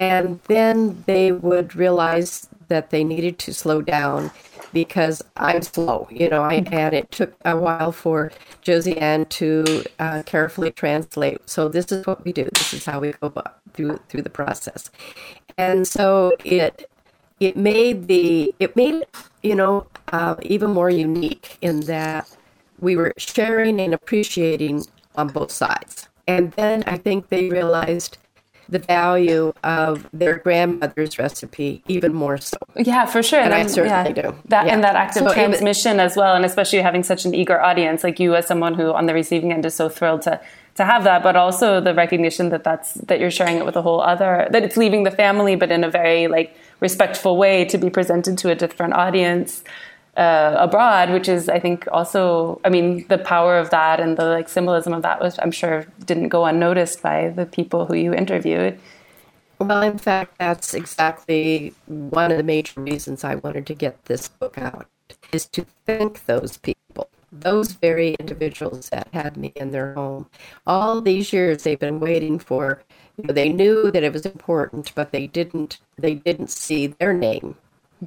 and 0.00 0.40
then 0.48 1.04
they 1.06 1.32
would 1.32 1.76
realize 1.76 2.48
that 2.68 2.90
they 2.90 3.04
needed 3.04 3.38
to 3.40 3.52
slow 3.52 3.82
down 3.82 4.30
because 4.72 5.22
I'm 5.36 5.60
slow, 5.60 6.08
you 6.10 6.30
know, 6.30 6.42
I, 6.42 6.54
and 6.72 6.94
it 6.94 7.10
took 7.10 7.34
a 7.44 7.56
while 7.56 7.92
for 7.92 8.32
Josiane 8.62 9.28
to 9.28 9.84
uh, 9.98 10.22
carefully 10.24 10.70
translate. 10.70 11.38
So 11.48 11.68
this 11.68 11.92
is 11.92 12.06
what 12.06 12.24
we 12.24 12.32
do. 12.32 12.44
This 12.44 12.72
is 12.72 12.84
how 12.86 13.00
we 13.00 13.12
go 13.12 13.32
through 13.74 14.00
through 14.08 14.22
the 14.22 14.30
process, 14.30 14.90
and 15.58 15.86
so 15.86 16.32
it 16.44 16.88
it 17.42 17.56
made 17.56 18.06
the 18.06 18.54
it 18.58 18.76
made 18.76 19.04
you 19.42 19.54
know 19.54 19.86
uh, 20.12 20.36
even 20.42 20.70
more 20.70 20.90
unique 20.90 21.58
in 21.60 21.80
that 21.80 22.28
we 22.78 22.96
were 22.96 23.12
sharing 23.16 23.80
and 23.80 23.94
appreciating 23.94 24.84
on 25.14 25.28
both 25.28 25.50
sides. 25.50 26.08
And 26.26 26.52
then 26.52 26.84
I 26.86 26.98
think 26.98 27.28
they 27.28 27.48
realized 27.48 28.18
the 28.68 28.78
value 28.78 29.52
of 29.64 30.08
their 30.12 30.38
grandmother's 30.38 31.18
recipe 31.18 31.82
even 31.88 32.14
more 32.14 32.38
so. 32.38 32.56
Yeah, 32.76 33.04
for 33.06 33.22
sure. 33.22 33.40
And, 33.40 33.52
and 33.52 33.62
I 33.62 33.66
certainly 33.66 34.14
yeah, 34.16 34.22
do. 34.22 34.34
That 34.48 34.66
yeah. 34.66 34.74
and 34.74 34.84
that 34.84 34.96
active 34.96 35.24
so 35.24 35.34
transmission 35.34 36.00
as 36.00 36.16
well, 36.16 36.34
and 36.34 36.44
especially 36.44 36.80
having 36.80 37.02
such 37.02 37.24
an 37.24 37.34
eager 37.34 37.60
audience 37.60 38.02
like 38.02 38.18
you, 38.18 38.34
as 38.34 38.46
someone 38.46 38.74
who 38.74 38.92
on 38.92 39.06
the 39.06 39.14
receiving 39.14 39.52
end 39.52 39.66
is 39.66 39.74
so 39.74 39.88
thrilled 39.88 40.22
to 40.22 40.40
to 40.76 40.84
have 40.84 41.04
that, 41.04 41.22
but 41.22 41.36
also 41.36 41.80
the 41.80 41.94
recognition 41.94 42.48
that 42.48 42.64
that's 42.64 42.94
that 42.94 43.20
you're 43.20 43.30
sharing 43.30 43.58
it 43.58 43.66
with 43.66 43.76
a 43.76 43.82
whole 43.82 44.00
other 44.00 44.48
that 44.50 44.62
it's 44.62 44.76
leaving 44.76 45.02
the 45.04 45.10
family, 45.10 45.54
but 45.54 45.70
in 45.70 45.84
a 45.84 45.90
very 45.90 46.28
like 46.28 46.56
respectful 46.82 47.38
way 47.38 47.64
to 47.64 47.78
be 47.78 47.88
presented 47.88 48.36
to 48.38 48.50
a 48.50 48.54
different 48.54 48.92
audience 48.92 49.64
uh, 50.16 50.56
abroad, 50.58 51.10
which 51.10 51.28
is 51.28 51.48
I 51.48 51.58
think 51.58 51.88
also 51.90 52.60
I 52.64 52.68
mean 52.68 53.06
the 53.08 53.18
power 53.18 53.56
of 53.56 53.70
that 53.70 54.00
and 54.00 54.18
the 54.18 54.26
like 54.26 54.48
symbolism 54.48 54.92
of 54.92 55.02
that 55.02 55.20
was 55.20 55.38
I'm 55.38 55.52
sure 55.52 55.86
didn't 56.04 56.28
go 56.28 56.44
unnoticed 56.44 57.00
by 57.00 57.30
the 57.30 57.46
people 57.46 57.86
who 57.86 57.94
you 57.94 58.12
interviewed. 58.12 58.78
Well, 59.58 59.82
in 59.82 59.96
fact, 59.96 60.38
that's 60.38 60.74
exactly 60.74 61.72
one 61.86 62.32
of 62.32 62.36
the 62.36 62.42
major 62.42 62.80
reasons 62.80 63.22
I 63.22 63.36
wanted 63.36 63.64
to 63.68 63.74
get 63.74 64.04
this 64.06 64.26
book 64.28 64.58
out 64.58 64.88
is 65.32 65.46
to 65.46 65.64
thank 65.86 66.26
those 66.26 66.56
people 66.56 67.08
those 67.32 67.72
very 67.72 68.14
individuals 68.20 68.90
that 68.90 69.08
had 69.12 69.38
me 69.38 69.52
in 69.56 69.70
their 69.70 69.94
home. 69.94 70.26
All 70.66 71.00
these 71.00 71.32
years 71.32 71.62
they've 71.62 71.78
been 71.78 71.98
waiting 71.98 72.38
for 72.38 72.82
you 73.16 73.24
know, 73.24 73.34
they 73.34 73.52
knew 73.52 73.90
that 73.90 74.02
it 74.02 74.12
was 74.12 74.26
important, 74.26 74.92
but 74.94 75.12
they 75.12 75.26
didn't 75.26 75.78
they 75.98 76.14
didn't 76.14 76.50
see 76.50 76.88
their 76.88 77.12
name 77.12 77.56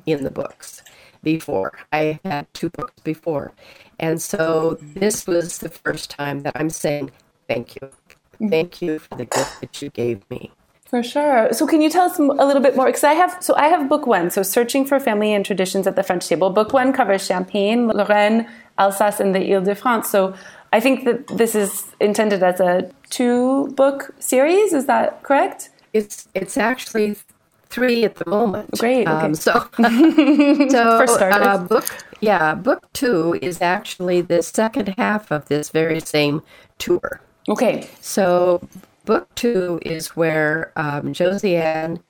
in 0.06 0.24
the 0.24 0.32
books 0.32 0.84
before. 1.24 1.74
I 1.92 2.20
had 2.24 2.48
two 2.54 2.70
books 2.70 3.00
before. 3.04 3.54
And 4.00 4.22
so 4.22 4.78
this 4.82 5.26
was 5.26 5.60
the 5.60 5.70
first 5.70 6.10
time 6.10 6.42
that 6.42 6.54
I'm 6.56 6.70
saying 6.70 7.12
thank 7.48 7.76
you. 7.76 7.90
Thank 8.50 8.82
you 8.82 9.00
for 9.00 9.16
the 9.16 9.26
gift 9.26 9.62
that 9.62 9.82
you 9.82 9.90
gave 9.90 10.30
me. 10.30 10.52
For 10.86 11.02
sure. 11.02 11.52
So, 11.52 11.66
can 11.66 11.82
you 11.82 11.90
tell 11.90 12.06
us 12.06 12.20
a 12.20 12.22
little 12.22 12.62
bit 12.62 12.76
more? 12.76 12.86
Because 12.86 13.04
I 13.04 13.14
have, 13.14 13.38
so 13.42 13.56
I 13.56 13.68
have 13.68 13.90
book 13.90 14.06
one. 14.06 14.30
So, 14.30 14.44
searching 14.44 14.86
for 14.86 15.00
family 15.00 15.34
and 15.34 15.44
traditions 15.44 15.88
at 15.88 15.96
the 15.96 16.04
French 16.04 16.28
table. 16.28 16.52
Book 16.52 16.74
one 16.74 16.94
covers 16.94 17.26
Champagne, 17.26 17.88
Lorraine, 17.88 18.48
Alsace, 18.78 19.20
and 19.20 19.34
the 19.34 19.54
Ile-de-France. 19.54 20.10
So, 20.10 20.36
I 20.76 20.82
think 20.82 21.06
that 21.06 21.28
this 21.30 21.56
is 21.56 21.86
intended 22.02 22.44
as 22.44 22.60
a 22.60 22.92
two 23.10 23.68
book 23.78 24.14
series. 24.20 24.74
Is 24.74 24.88
that 24.88 25.24
correct? 25.24 25.70
It's 25.94 26.28
it's 26.34 26.58
actually 26.58 27.16
three 27.68 28.04
at 28.04 28.16
the 28.16 28.30
moment. 28.30 28.72
Great. 28.78 29.08
Okay. 29.08 29.26
Um, 29.28 29.36
so, 29.36 29.54
so 29.78 30.98
For 31.00 31.08
starters. 31.08 31.48
Uh, 31.48 31.58
book 31.60 31.88
yeah, 32.20 32.56
book 32.56 32.92
two 32.92 33.40
is 33.42 33.62
actually 33.62 34.20
the 34.20 34.44
second 34.44 34.96
half 34.98 35.32
of 35.32 35.48
this 35.48 35.70
very 35.70 36.02
same 36.02 36.42
tour. 36.78 37.22
Okay. 37.48 37.88
So 38.02 38.68
book 39.06 39.34
two 39.36 39.80
is 39.82 40.10
where 40.18 40.74
um, 40.76 41.14
Josiane 41.14 42.02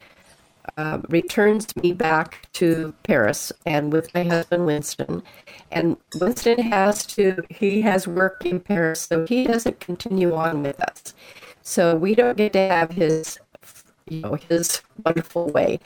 uh, 0.78 1.00
returns 1.10 1.76
me 1.76 1.94
back 1.94 2.48
to 2.54 2.94
Paris 3.04 3.52
and 3.66 3.92
with 3.92 4.14
my 4.14 4.24
husband 4.24 4.66
Winston. 4.66 5.24
And 5.72 5.98
Winston 6.20 6.60
has 6.60 7.06
to, 7.08 7.44
he 7.50 7.82
has 7.82 8.08
worked 8.08 8.46
in 8.46 8.60
Paris, 8.60 9.02
so 9.02 9.26
he 9.26 9.46
doesn't 9.46 9.80
continue 9.80 10.34
on 10.34 10.64
with 10.64 10.80
us. 10.82 11.14
So 11.62 11.96
we 11.96 12.16
don't 12.16 12.38
get 12.38 12.54
to 12.54 12.60
have 12.60 12.92
his, 12.92 13.40
you 14.08 14.22
know, 14.22 14.38
his 14.50 14.82
wonderful 15.04 15.50
way. 15.50 15.80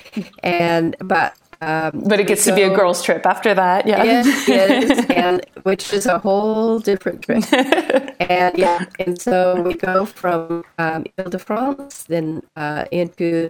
And, 0.44 0.96
but 1.00 1.36
um, 1.62 2.04
but 2.06 2.22
it 2.22 2.28
gets 2.28 2.46
to 2.46 2.56
be 2.56 2.62
a 2.62 2.74
girls' 2.74 3.04
trip 3.04 3.26
after 3.26 3.54
that, 3.54 3.86
yeah. 3.86 4.04
It 4.22 4.92
is, 4.92 5.06
and 5.10 5.46
which 5.64 5.92
is 5.92 6.06
a 6.06 6.18
whole 6.18 6.80
different 6.80 7.22
trip. 7.22 7.44
and 8.22 8.58
yeah, 8.58 8.86
and 9.00 9.20
so 9.22 9.62
we 9.62 9.74
go 9.74 10.06
from 10.06 10.64
um, 10.78 11.06
Ile-de-France 11.18 12.04
then 12.04 12.44
uh, 12.56 12.86
into 12.92 13.50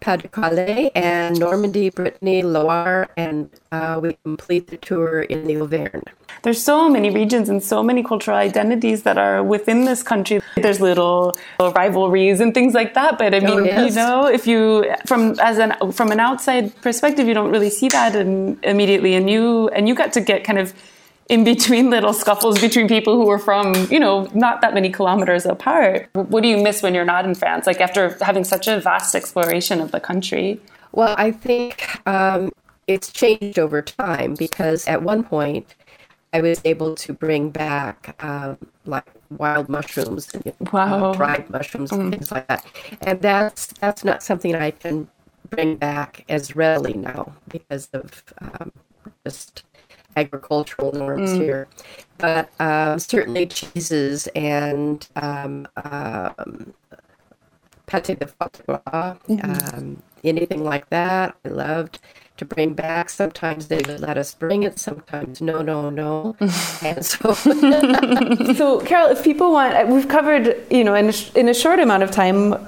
Pas-de-Calais 0.00 0.90
and 0.94 1.38
Normandy, 1.38 1.90
Brittany, 1.90 2.42
Loire, 2.42 3.08
and 3.16 3.50
uh, 3.70 4.00
we 4.02 4.16
complete 4.24 4.68
the 4.68 4.76
tour 4.76 5.22
in 5.22 5.46
the 5.46 5.60
Auvergne. 5.60 6.02
There's 6.42 6.62
so 6.62 6.88
many 6.88 7.10
regions 7.10 7.48
and 7.48 7.62
so 7.62 7.82
many 7.82 8.02
cultural 8.02 8.36
identities 8.36 9.02
that 9.02 9.18
are 9.18 9.42
within 9.42 9.84
this 9.84 10.02
country. 10.02 10.40
There's 10.56 10.80
little 10.80 11.34
rivalries 11.58 12.40
and 12.40 12.54
things 12.54 12.72
like 12.72 12.94
that, 12.94 13.18
but 13.18 13.34
I 13.34 13.40
mean, 13.40 13.60
oh, 13.60 13.64
yes. 13.64 13.90
you 13.90 13.96
know, 13.96 14.26
if 14.26 14.46
you 14.46 14.94
from 15.06 15.38
as 15.40 15.58
an 15.58 15.92
from 15.92 16.10
an 16.10 16.20
outside 16.20 16.74
perspective, 16.80 17.26
you 17.28 17.34
don't 17.34 17.50
really 17.50 17.70
see 17.70 17.88
that 17.88 18.14
immediately, 18.16 19.14
and 19.14 19.28
you 19.28 19.68
and 19.68 19.86
you 19.88 19.94
got 19.94 20.12
to 20.14 20.20
get 20.20 20.44
kind 20.44 20.58
of 20.58 20.72
in 21.30 21.44
between 21.44 21.90
little 21.90 22.12
scuffles 22.12 22.60
between 22.60 22.88
people 22.88 23.14
who 23.14 23.30
are 23.30 23.38
from, 23.38 23.72
you 23.88 24.00
know, 24.00 24.28
not 24.34 24.60
that 24.62 24.74
many 24.74 24.90
kilometers 24.90 25.46
apart. 25.46 26.10
What 26.12 26.42
do 26.42 26.48
you 26.48 26.60
miss 26.60 26.82
when 26.82 26.92
you're 26.92 27.04
not 27.04 27.24
in 27.24 27.36
France? 27.36 27.68
Like 27.68 27.80
after 27.80 28.18
having 28.20 28.42
such 28.42 28.66
a 28.66 28.80
vast 28.80 29.14
exploration 29.14 29.80
of 29.80 29.92
the 29.92 30.00
country? 30.00 30.60
Well, 30.90 31.14
I 31.16 31.30
think 31.30 32.04
um, 32.04 32.50
it's 32.88 33.12
changed 33.12 33.60
over 33.60 33.80
time 33.80 34.34
because 34.34 34.88
at 34.88 35.02
one 35.02 35.22
point 35.22 35.76
I 36.32 36.40
was 36.40 36.60
able 36.64 36.96
to 36.96 37.12
bring 37.12 37.50
back 37.50 38.16
um, 38.24 38.58
like 38.84 39.06
wild 39.30 39.68
mushrooms, 39.68 40.34
and, 40.34 40.52
wow. 40.72 41.12
uh, 41.12 41.14
dried 41.14 41.48
mushrooms, 41.48 41.92
mm. 41.92 42.00
and 42.00 42.12
things 42.12 42.32
like 42.32 42.48
that, 42.48 42.66
and 43.02 43.20
that's 43.20 43.66
that's 43.66 44.04
not 44.04 44.22
something 44.22 44.54
I 44.54 44.70
can 44.72 45.08
bring 45.48 45.76
back 45.76 46.24
as 46.28 46.54
readily 46.54 46.94
now 46.94 47.32
because 47.48 47.88
of 47.92 48.22
um, 48.40 48.72
just 49.24 49.64
agricultural 50.16 50.92
norms 50.92 51.30
mm. 51.30 51.36
here. 51.36 51.68
But 52.18 52.50
um, 52.60 52.98
certainly 52.98 53.46
cheeses 53.46 54.26
and 54.34 55.06
um, 55.16 55.66
um, 55.76 56.74
pâté 57.86 58.18
de 58.18 58.26
foie 58.26 58.48
gras, 58.66 59.16
mm-hmm. 59.28 59.78
um, 59.78 60.02
anything 60.22 60.62
like 60.64 60.88
that, 60.90 61.34
I 61.44 61.48
loved 61.48 61.98
to 62.36 62.44
bring 62.44 62.74
back. 62.74 63.10
Sometimes 63.10 63.68
they 63.68 63.78
would 63.86 64.00
let 64.00 64.18
us 64.18 64.34
bring 64.34 64.62
it, 64.62 64.78
sometimes 64.78 65.40
no, 65.40 65.62
no, 65.62 65.90
no. 65.90 66.36
and 66.82 67.04
so, 67.04 67.32
so 68.54 68.80
Carole, 68.80 69.10
if 69.10 69.22
people 69.22 69.52
want, 69.52 69.74
uh, 69.74 69.86
we've 69.88 70.08
covered, 70.08 70.56
you 70.70 70.84
know, 70.84 70.94
in 70.94 71.10
a, 71.10 71.38
in 71.38 71.48
a 71.48 71.54
short 71.54 71.78
amount 71.80 72.02
of 72.02 72.10
time. 72.10 72.66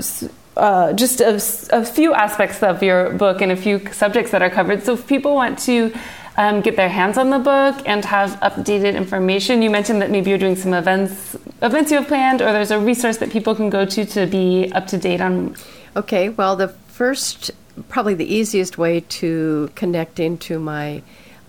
Uh, 0.54 0.92
just 0.92 1.22
a, 1.22 1.36
a 1.74 1.82
few 1.82 2.12
aspects 2.12 2.62
of 2.62 2.82
your 2.82 3.08
book 3.14 3.40
and 3.40 3.50
a 3.50 3.56
few 3.56 3.80
subjects 3.90 4.32
that 4.32 4.42
are 4.42 4.50
covered. 4.50 4.82
So, 4.82 4.92
if 4.92 5.06
people 5.06 5.34
want 5.34 5.58
to 5.60 5.90
um, 6.36 6.60
get 6.60 6.76
their 6.76 6.88
hands 6.88 7.18
on 7.18 7.30
the 7.30 7.38
book 7.38 7.80
and 7.86 8.04
have 8.04 8.30
updated 8.40 8.96
information. 8.96 9.62
You 9.62 9.70
mentioned 9.70 10.02
that 10.02 10.10
maybe 10.10 10.30
you're 10.30 10.38
doing 10.38 10.56
some 10.56 10.74
events 10.74 11.36
events 11.60 11.90
you 11.90 11.98
have 11.98 12.08
planned, 12.08 12.42
or 12.42 12.52
there's 12.52 12.70
a 12.70 12.78
resource 12.78 13.18
that 13.18 13.30
people 13.30 13.54
can 13.54 13.70
go 13.70 13.84
to 13.84 14.04
to 14.04 14.26
be 14.26 14.70
up 14.72 14.86
to 14.88 14.98
date 14.98 15.20
on. 15.20 15.56
Okay, 15.94 16.30
well, 16.30 16.56
the 16.56 16.68
first, 16.68 17.50
probably 17.88 18.14
the 18.14 18.32
easiest 18.32 18.78
way 18.78 19.00
to 19.00 19.70
connect 19.74 20.18
into 20.18 20.58
my 20.58 21.02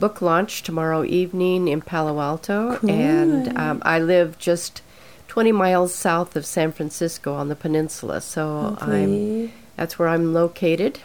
book 0.00 0.20
launch 0.20 0.62
tomorrow 0.64 1.04
evening 1.04 1.68
in 1.68 1.80
Palo 1.80 2.20
Alto. 2.20 2.76
Cool. 2.76 2.90
And 2.90 3.56
um, 3.56 3.80
I 3.84 4.00
live 4.00 4.38
just 4.38 4.82
20 5.28 5.52
miles 5.52 5.94
south 5.94 6.34
of 6.34 6.44
San 6.44 6.72
Francisco 6.72 7.34
on 7.34 7.48
the 7.48 7.54
peninsula. 7.54 8.20
So 8.20 8.76
I'm, 8.80 9.52
that's 9.76 9.96
where 9.96 10.08
I'm 10.08 10.34
located. 10.34 10.98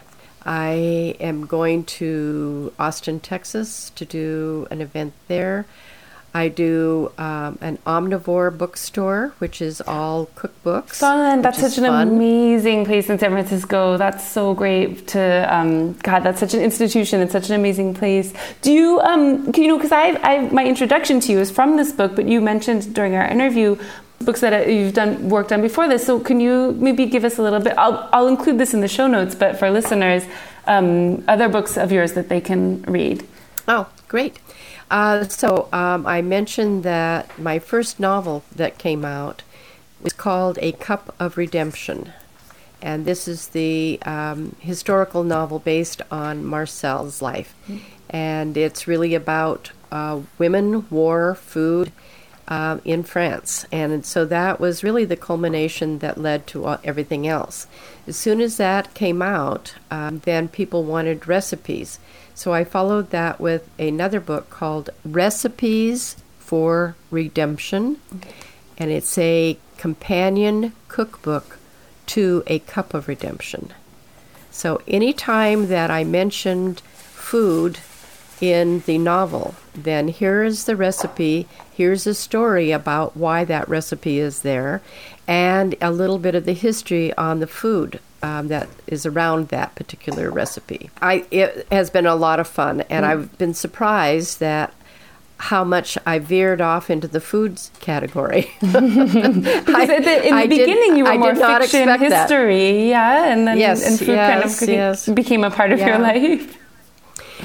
I 0.44 1.16
am 1.20 1.46
going 1.46 1.84
to 1.84 2.72
Austin, 2.78 3.20
Texas 3.20 3.90
to 3.90 4.04
do 4.04 4.66
an 4.70 4.80
event 4.80 5.12
there. 5.28 5.66
I 6.36 6.48
do 6.48 7.10
um, 7.16 7.58
an 7.62 7.78
omnivore 7.86 8.50
bookstore, 8.56 9.32
which 9.38 9.62
is 9.62 9.80
all 9.80 10.26
cookbooks. 10.36 10.96
Fun! 10.96 11.40
That's 11.40 11.58
such 11.58 11.78
an 11.78 11.84
fun. 11.84 12.08
amazing 12.08 12.84
place 12.84 13.08
in 13.08 13.18
San 13.18 13.30
Francisco. 13.30 13.96
That's 13.96 14.22
so 14.22 14.52
great 14.52 15.08
to 15.14 15.22
um, 15.56 15.94
God. 16.08 16.20
That's 16.24 16.38
such 16.38 16.52
an 16.52 16.60
institution. 16.60 17.22
It's 17.22 17.32
such 17.32 17.48
an 17.48 17.54
amazing 17.54 17.94
place. 17.94 18.34
Do 18.60 18.70
you, 18.70 19.00
um, 19.00 19.50
you 19.56 19.66
know, 19.66 19.78
because 19.78 19.92
I, 19.92 20.08
I, 20.30 20.32
my 20.50 20.66
introduction 20.66 21.20
to 21.20 21.32
you 21.32 21.38
is 21.38 21.50
from 21.50 21.78
this 21.78 21.90
book, 21.90 22.14
but 22.14 22.28
you 22.28 22.42
mentioned 22.42 22.92
during 22.92 23.14
our 23.14 23.26
interview 23.26 23.78
books 24.20 24.40
that 24.42 24.68
you've 24.68 24.92
done 24.92 25.30
work 25.30 25.48
done 25.48 25.62
before 25.62 25.88
this. 25.88 26.04
So 26.04 26.20
can 26.20 26.38
you 26.38 26.76
maybe 26.78 27.06
give 27.06 27.24
us 27.24 27.38
a 27.38 27.42
little 27.42 27.60
bit? 27.60 27.72
I'll, 27.78 28.10
I'll 28.12 28.28
include 28.28 28.58
this 28.58 28.74
in 28.74 28.82
the 28.82 28.88
show 28.88 29.06
notes, 29.06 29.34
but 29.34 29.58
for 29.58 29.70
listeners, 29.70 30.22
um, 30.66 31.24
other 31.28 31.48
books 31.48 31.78
of 31.78 31.92
yours 31.92 32.12
that 32.12 32.28
they 32.28 32.42
can 32.42 32.82
read. 32.82 33.26
Oh, 33.66 33.88
great. 34.08 34.38
Uh, 34.90 35.24
so 35.24 35.68
um, 35.72 36.06
I 36.06 36.22
mentioned 36.22 36.82
that 36.84 37.38
my 37.38 37.58
first 37.58 37.98
novel 37.98 38.44
that 38.54 38.78
came 38.78 39.04
out 39.04 39.42
was 40.00 40.12
called 40.12 40.58
A 40.62 40.72
Cup 40.72 41.14
of 41.18 41.36
Redemption. 41.36 42.12
And 42.82 43.04
this 43.04 43.26
is 43.26 43.48
the 43.48 43.98
um, 44.02 44.54
historical 44.60 45.24
novel 45.24 45.58
based 45.58 46.02
on 46.10 46.44
Marcel's 46.44 47.20
life. 47.20 47.54
And 48.10 48.56
it's 48.56 48.86
really 48.86 49.14
about 49.14 49.72
uh, 49.90 50.20
women, 50.38 50.88
war, 50.90 51.34
food 51.34 51.90
uh, 52.48 52.78
in 52.84 53.02
France. 53.02 53.66
And 53.72 54.04
so 54.06 54.24
that 54.26 54.60
was 54.60 54.84
really 54.84 55.04
the 55.04 55.16
culmination 55.16 55.98
that 55.98 56.18
led 56.18 56.46
to 56.48 56.78
everything 56.84 57.26
else. 57.26 57.66
As 58.06 58.16
soon 58.16 58.40
as 58.40 58.56
that 58.58 58.94
came 58.94 59.20
out, 59.22 59.74
um, 59.90 60.20
then 60.20 60.46
people 60.46 60.84
wanted 60.84 61.26
recipes. 61.26 61.98
So 62.36 62.52
I 62.52 62.64
followed 62.64 63.10
that 63.10 63.40
with 63.40 63.66
another 63.78 64.20
book 64.20 64.50
called 64.50 64.90
Recipes 65.06 66.16
for 66.38 66.94
Redemption. 67.10 67.98
And 68.76 68.90
it's 68.90 69.16
a 69.16 69.56
companion 69.78 70.74
cookbook 70.88 71.58
to 72.08 72.44
A 72.46 72.58
Cup 72.58 72.92
of 72.92 73.08
Redemption. 73.08 73.72
So 74.50 74.82
anytime 74.86 75.68
that 75.68 75.90
I 75.90 76.04
mentioned 76.04 76.80
food 76.80 77.78
in 78.38 78.80
the 78.80 78.98
novel, 78.98 79.54
then 79.74 80.08
here 80.08 80.42
is 80.42 80.66
the 80.66 80.76
recipe, 80.76 81.48
here's 81.72 82.06
a 82.06 82.14
story 82.14 82.70
about 82.70 83.16
why 83.16 83.46
that 83.46 83.66
recipe 83.66 84.18
is 84.18 84.42
there, 84.42 84.82
and 85.26 85.74
a 85.80 85.90
little 85.90 86.18
bit 86.18 86.34
of 86.34 86.44
the 86.44 86.52
history 86.52 87.14
on 87.14 87.40
the 87.40 87.46
food 87.46 87.98
um, 88.26 88.48
that 88.48 88.68
is 88.86 89.06
around 89.06 89.48
that 89.48 89.74
particular 89.76 90.30
recipe. 90.30 90.90
I 91.00 91.24
it 91.30 91.66
has 91.70 91.90
been 91.90 92.06
a 92.06 92.16
lot 92.16 92.40
of 92.40 92.48
fun, 92.48 92.80
and 92.82 93.04
mm. 93.04 93.08
I've 93.08 93.38
been 93.38 93.54
surprised 93.54 94.40
that 94.40 94.74
how 95.38 95.62
much 95.62 95.98
I 96.06 96.18
veered 96.18 96.60
off 96.60 96.90
into 96.90 97.06
the 97.06 97.20
foods 97.20 97.70
category. 97.80 98.50
I, 98.62 98.66
in 98.66 99.42
the 99.42 100.46
beginning, 100.48 100.90
did, 100.90 100.96
you 100.96 101.04
were 101.04 101.10
I 101.10 101.18
more 101.18 101.34
fiction 101.34 101.88
history, 102.00 102.08
that. 102.08 102.86
yeah, 102.86 103.32
and 103.32 103.46
then 103.46 103.58
yes, 103.58 103.86
and 103.86 103.98
food 103.98 104.08
yes, 104.08 104.58
kind 104.58 104.70
of 104.70 104.74
yes. 104.74 105.08
became 105.08 105.44
a 105.44 105.50
part 105.50 105.72
of 105.72 105.78
yeah. 105.78 105.86
your 105.86 105.98
life. 105.98 106.58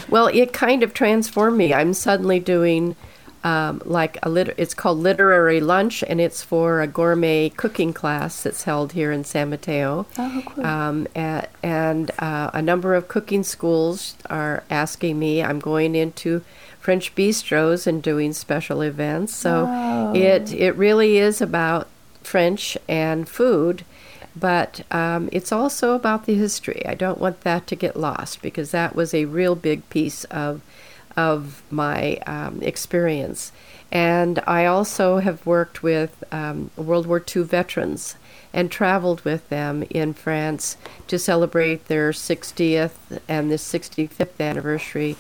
Well, 0.09 0.27
it 0.27 0.53
kind 0.53 0.83
of 0.83 0.93
transformed 0.93 1.57
me. 1.57 1.73
I'm 1.73 1.93
suddenly 1.93 2.39
doing 2.39 2.95
um, 3.43 3.81
like 3.85 4.17
a 4.23 4.29
lit- 4.29 4.55
it's 4.57 4.73
called 4.73 4.99
literary 4.99 5.59
lunch 5.59 6.03
and 6.07 6.21
it's 6.21 6.43
for 6.43 6.81
a 6.81 6.87
gourmet 6.87 7.49
cooking 7.49 7.93
class 7.93 8.43
that's 8.43 8.63
held 8.63 8.93
here 8.93 9.11
in 9.11 9.23
san 9.23 9.49
mateo 9.49 10.05
oh, 10.17 10.43
cool. 10.45 10.65
um, 10.65 11.07
at, 11.15 11.49
and 11.63 12.11
uh, 12.19 12.51
a 12.53 12.61
number 12.61 12.93
of 12.93 13.07
cooking 13.07 13.43
schools 13.43 14.15
are 14.29 14.63
asking 14.69 15.17
me 15.17 15.41
i'm 15.41 15.59
going 15.59 15.95
into 15.95 16.43
french 16.79 17.13
bistros 17.15 17.87
and 17.87 18.03
doing 18.03 18.33
special 18.33 18.81
events 18.81 19.35
so 19.35 19.65
oh. 19.67 20.13
it 20.15 20.53
it 20.53 20.75
really 20.75 21.17
is 21.17 21.41
about 21.41 21.87
french 22.23 22.77
and 22.87 23.27
food 23.27 23.83
but 24.35 24.81
um, 24.91 25.29
it's 25.31 25.51
also 25.51 25.93
about 25.93 26.25
the 26.25 26.35
history. 26.35 26.85
I 26.85 26.95
don't 26.95 27.19
want 27.19 27.41
that 27.41 27.67
to 27.67 27.75
get 27.75 27.97
lost 27.97 28.41
because 28.41 28.71
that 28.71 28.95
was 28.95 29.13
a 29.13 29.25
real 29.25 29.55
big 29.55 29.87
piece 29.89 30.23
of 30.25 30.61
of 31.17 31.63
my 31.69 32.17
um, 32.27 32.61
experience. 32.61 33.51
And 33.91 34.41
I 34.47 34.65
also 34.65 35.17
have 35.17 35.45
worked 35.45 35.83
with 35.83 36.23
um, 36.31 36.71
World 36.77 37.07
War 37.07 37.23
II 37.35 37.43
veterans 37.43 38.15
and 38.53 38.71
traveled 38.71 39.21
with 39.21 39.47
them 39.49 39.83
in 39.89 40.13
France 40.13 40.77
to 41.07 41.19
celebrate 41.19 41.87
their 41.87 42.11
60th 42.11 43.19
and 43.27 43.51
the 43.51 43.55
65th 43.55 44.39
anniversary 44.39 45.15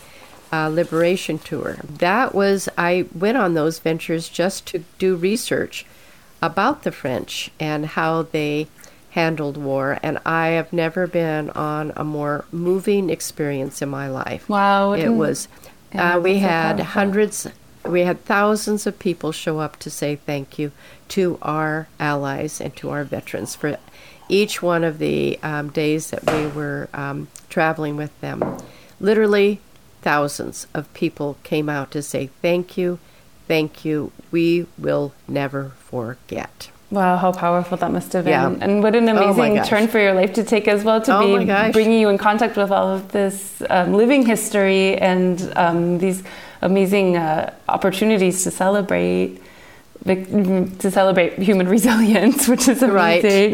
uh, 0.53 0.67
liberation 0.67 1.39
tour. 1.39 1.77
That 1.83 2.35
was, 2.35 2.67
I 2.77 3.05
went 3.13 3.37
on 3.37 3.53
those 3.53 3.79
ventures 3.79 4.27
just 4.29 4.65
to 4.67 4.83
do 4.99 5.15
research 5.15 5.85
about 6.41 6.83
the 6.83 6.91
French 6.91 7.51
and 7.59 7.85
how 7.85 8.23
they 8.23 8.67
handled 9.11 9.57
war, 9.57 9.99
and 10.01 10.17
I 10.25 10.49
have 10.49 10.71
never 10.71 11.05
been 11.05 11.49
on 11.51 11.91
a 11.95 12.03
more 12.03 12.45
moving 12.51 13.09
experience 13.09 13.81
in 13.81 13.89
my 13.89 14.09
life. 14.09 14.47
Wow. 14.47 14.93
It 14.93 15.09
was 15.09 15.47
uh, 15.93 16.19
we 16.21 16.39
had 16.39 16.79
hundreds, 16.79 17.47
we 17.85 18.01
had 18.01 18.23
thousands 18.25 18.87
of 18.87 18.99
people 18.99 19.31
show 19.31 19.59
up 19.59 19.77
to 19.79 19.89
say 19.89 20.15
thank 20.15 20.57
you 20.57 20.71
to 21.09 21.37
our 21.41 21.87
allies 21.99 22.61
and 22.61 22.75
to 22.77 22.89
our 22.89 23.03
veterans 23.03 23.55
for 23.55 23.77
each 24.29 24.61
one 24.61 24.83
of 24.83 24.97
the 24.97 25.37
um, 25.43 25.69
days 25.69 26.09
that 26.11 26.31
we 26.31 26.47
were 26.47 26.87
um, 26.93 27.27
traveling 27.49 27.97
with 27.97 28.17
them, 28.21 28.57
literally 28.99 29.59
thousands 30.01 30.65
of 30.73 30.91
people 30.93 31.37
came 31.43 31.69
out 31.69 31.91
to 31.91 32.01
say 32.01 32.27
thank 32.41 32.77
you, 32.77 32.97
thank 33.47 33.83
you. 33.83 34.11
We 34.31 34.67
will 34.77 35.13
never 35.27 35.73
forget. 35.77 36.71
Wow, 36.91 37.15
how 37.15 37.31
powerful 37.31 37.77
that 37.77 37.91
must 37.91 38.11
have 38.13 38.25
been. 38.25 38.31
Yeah. 38.31 38.53
And 38.59 38.83
what 38.83 38.95
an 38.95 39.07
Oh 39.07 39.15
amazing 39.15 39.55
gosh. 39.55 39.69
turn 39.69 39.87
for 39.87 39.97
your 39.99 40.13
life 40.13 40.33
to 40.33 40.43
take 40.43 40.67
as 40.67 40.83
well 40.83 41.01
to 41.01 41.15
Oh 41.17 41.39
be 41.39 41.71
bringing 41.71 41.99
you 41.99 42.09
in 42.09 42.17
contact 42.17 42.57
with 42.57 42.69
all 42.69 42.89
of 42.89 43.11
this 43.13 43.63
um, 43.69 43.93
living 43.93 44.25
history 44.25 44.97
and 44.97 45.53
um, 45.55 45.99
these 45.99 46.21
amazing 46.61 47.15
uh, 47.15 47.53
opportunities 47.69 48.43
to 48.43 48.51
celebrate. 48.51 49.41
Vic- 50.03 50.27
To 50.79 50.89
celebrate 50.91 51.33
human 51.39 51.67
resilience, 51.77 52.47
which 52.47 52.67
is 52.67 52.81
amazing. 52.81 52.93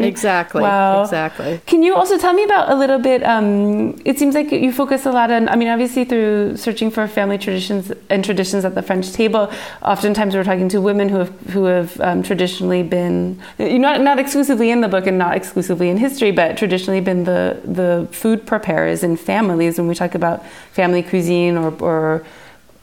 exactly, 0.12 0.62
Wow. 0.62 1.02
exactly. 1.02 1.60
Can 1.66 1.82
you 1.82 1.94
also 1.94 2.16
tell 2.18 2.32
me 2.32 2.44
about 2.44 2.70
a 2.70 2.74
little 2.74 2.98
bit? 2.98 3.22
Um, 3.22 4.00
it 4.04 4.18
seems 4.18 4.34
like 4.34 4.50
you 4.50 4.72
focus 4.72 5.06
a 5.06 5.10
lot 5.12 5.30
on. 5.30 5.48
I 5.48 5.56
mean, 5.56 5.68
obviously 5.68 6.04
through 6.04 6.56
searching 6.56 6.90
for 6.90 7.06
family 7.08 7.38
traditions 7.38 7.92
and 8.10 8.24
traditions 8.24 8.64
at 8.64 8.74
the 8.74 8.82
French 8.82 9.12
table. 9.12 9.50
Oftentimes, 9.82 10.34
we're 10.34 10.44
talking 10.44 10.68
to 10.70 10.80
women 10.80 11.08
who 11.08 11.18
have 11.18 11.32
who 11.52 11.64
have 11.64 12.00
um, 12.00 12.22
traditionally 12.22 12.82
been 12.82 13.40
not 13.58 14.00
not 14.00 14.18
exclusively 14.18 14.70
in 14.70 14.80
the 14.80 14.88
book 14.88 15.06
and 15.06 15.18
not 15.18 15.36
exclusively 15.36 15.88
in 15.90 15.96
history, 15.96 16.30
but 16.30 16.56
traditionally 16.56 17.00
been 17.00 17.24
the 17.24 17.60
the 17.64 18.08
food 18.10 18.46
preparers 18.46 19.02
in 19.02 19.16
families. 19.16 19.78
When 19.78 19.86
we 19.88 19.94
talk 19.94 20.14
about 20.14 20.44
family 20.72 21.02
cuisine 21.02 21.56
or, 21.56 21.72
or 21.82 22.24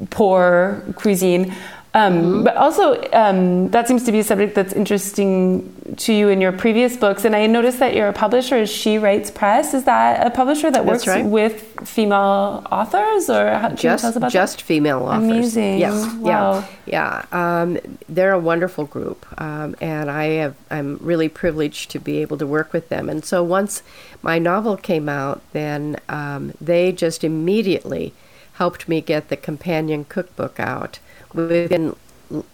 poor 0.10 0.84
cuisine. 0.96 1.54
Um, 1.96 2.44
But 2.44 2.58
also, 2.58 3.02
um, 3.14 3.70
that 3.70 3.88
seems 3.88 4.04
to 4.04 4.12
be 4.12 4.20
a 4.20 4.24
subject 4.24 4.54
that's 4.54 4.74
interesting 4.74 5.72
to 5.96 6.12
you 6.12 6.28
in 6.28 6.42
your 6.42 6.52
previous 6.52 6.98
books. 6.98 7.24
And 7.24 7.34
I 7.36 7.48
noticed 7.48 7.80
that 7.80 7.96
your 7.96 8.12
publisher 8.12 8.58
is 8.58 8.70
She 8.70 8.98
Writes 8.98 9.32
Press. 9.32 9.74
Is 9.74 9.86
that 9.86 10.28
a 10.28 10.30
publisher 10.30 10.70
that 10.72 10.86
works 10.86 11.08
right. 11.08 11.26
with 11.26 11.64
female 11.86 12.68
authors, 12.70 13.30
or 13.30 13.54
how, 13.54 13.70
can 13.70 13.78
you 13.78 13.84
just 13.84 14.02
tell 14.02 14.10
us 14.10 14.16
about 14.18 14.32
just 14.32 14.62
female 14.62 15.04
authors. 15.04 15.24
Amazing. 15.24 15.80
Yes. 15.80 16.14
Wow. 16.16 16.66
Yeah. 16.86 17.26
Yeah. 17.32 17.62
Um, 17.62 17.78
they're 18.10 18.34
a 18.34 18.40
wonderful 18.40 18.86
group, 18.86 19.26
um, 19.40 19.76
and 19.80 20.12
I 20.12 20.26
have 20.42 20.56
I'm 20.70 20.98
really 20.98 21.30
privileged 21.30 21.92
to 21.92 22.00
be 22.00 22.18
able 22.18 22.38
to 22.38 22.48
work 22.48 22.74
with 22.74 22.90
them. 22.90 23.10
And 23.10 23.24
so 23.24 23.42
once 23.42 23.84
my 24.22 24.38
novel 24.38 24.76
came 24.76 25.08
out, 25.08 25.42
then 25.54 25.98
um, 26.10 26.54
they 26.60 26.92
just 26.92 27.24
immediately 27.24 28.14
helped 28.54 28.90
me 28.90 29.00
get 29.02 29.30
the 29.30 29.38
companion 29.38 30.06
cookbook 30.06 30.60
out 30.60 31.00
within 31.36 31.96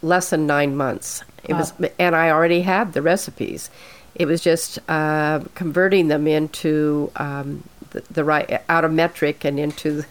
less 0.01 0.31
than 0.31 0.47
nine 0.47 0.75
months. 0.75 1.23
It 1.43 1.53
was, 1.53 1.73
and 1.97 2.15
I 2.15 2.29
already 2.29 2.61
had 2.61 2.93
the 2.93 3.01
recipes. 3.01 3.69
It 4.13 4.25
was 4.25 4.41
just 4.41 4.79
uh, 4.89 5.41
converting 5.55 6.07
them 6.07 6.27
into 6.27 7.11
um, 7.15 7.63
the, 7.91 8.01
the 8.11 8.23
right 8.23 8.61
out 8.69 8.85
of 8.85 8.91
metric 8.91 9.43
and 9.45 9.59
into 9.59 10.03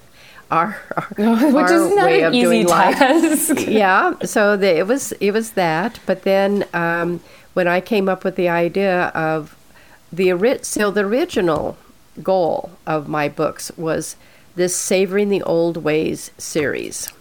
our, 0.51 0.77
our 0.97 1.09
Which 1.17 1.71
our 1.71 1.75
is 1.75 1.95
not 1.95 2.07
way 2.07 2.21
an 2.21 2.27
of 2.29 2.35
easy 2.35 2.43
doing 2.43 2.67
life. 2.67 2.99
task. 2.99 3.55
yeah, 3.69 4.15
so 4.25 4.57
the, 4.57 4.79
it 4.79 4.87
was 4.87 5.13
it 5.13 5.31
was 5.33 5.53
that. 5.53 6.01
But 6.07 6.23
then 6.23 6.67
um, 6.73 7.21
when 7.55 7.69
I 7.69 7.81
came 7.81 8.09
up 8.09 8.25
with 8.25 8.37
the 8.37 8.49
idea 8.49 9.07
of 9.09 9.57
the 10.13 10.59
so 10.63 10.91
the 10.91 11.03
original 11.03 11.77
goal 12.23 12.71
of 12.87 13.09
my 13.09 13.29
books 13.29 13.71
was 13.77 14.17
this 14.57 14.75
savoring 14.77 15.29
the 15.29 15.43
old 15.43 15.79
ways 15.79 16.33
series, 16.39 17.13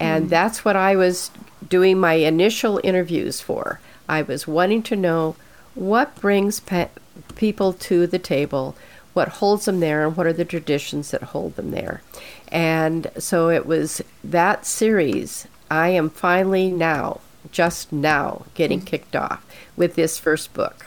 and 0.00 0.30
that's 0.30 0.64
what 0.64 0.76
I 0.76 0.96
was 0.96 1.30
doing 1.68 1.98
my 1.98 2.14
initial 2.14 2.80
interviews 2.84 3.40
for. 3.40 3.80
I 4.08 4.22
was 4.22 4.46
wanting 4.46 4.82
to 4.84 4.96
know 4.96 5.36
what 5.74 6.14
brings 6.16 6.60
pe- 6.60 6.88
people 7.36 7.72
to 7.72 8.06
the 8.06 8.18
table, 8.18 8.76
what 9.12 9.28
holds 9.28 9.64
them 9.66 9.80
there, 9.80 10.06
and 10.06 10.16
what 10.16 10.26
are 10.26 10.32
the 10.32 10.44
traditions 10.44 11.10
that 11.10 11.22
hold 11.22 11.56
them 11.56 11.70
there. 11.70 12.02
And 12.48 13.10
so 13.18 13.50
it 13.50 13.66
was 13.66 14.02
that 14.24 14.64
series. 14.64 15.46
I 15.70 15.90
am 15.90 16.10
finally 16.10 16.70
now, 16.70 17.20
just 17.50 17.92
now, 17.92 18.46
getting 18.54 18.80
kicked 18.80 19.14
off 19.14 19.44
with 19.76 19.94
this 19.94 20.18
first 20.18 20.54
book. 20.54 20.86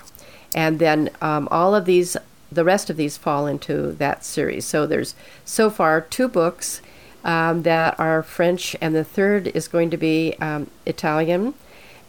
And 0.54 0.80
then 0.80 1.10
um, 1.22 1.48
all 1.52 1.76
of 1.76 1.86
these, 1.86 2.18
the 2.52 2.64
rest 2.64 2.90
of 2.90 2.98
these 2.98 3.18
fall 3.18 3.48
into 3.48 3.92
that 3.94 4.26
series. 4.26 4.66
So 4.66 4.86
there's 4.86 5.16
so 5.46 5.70
far 5.70 6.02
two 6.02 6.28
books 6.28 6.82
um, 7.24 7.64
that 7.64 8.00
are 8.00 8.24
French, 8.24 8.76
and 8.82 8.96
the 8.96 9.04
third 9.04 9.48
is 9.48 9.68
going 9.68 9.90
to 9.92 9.98
be 9.98 10.36
um, 10.40 10.70
Italian. 10.86 11.54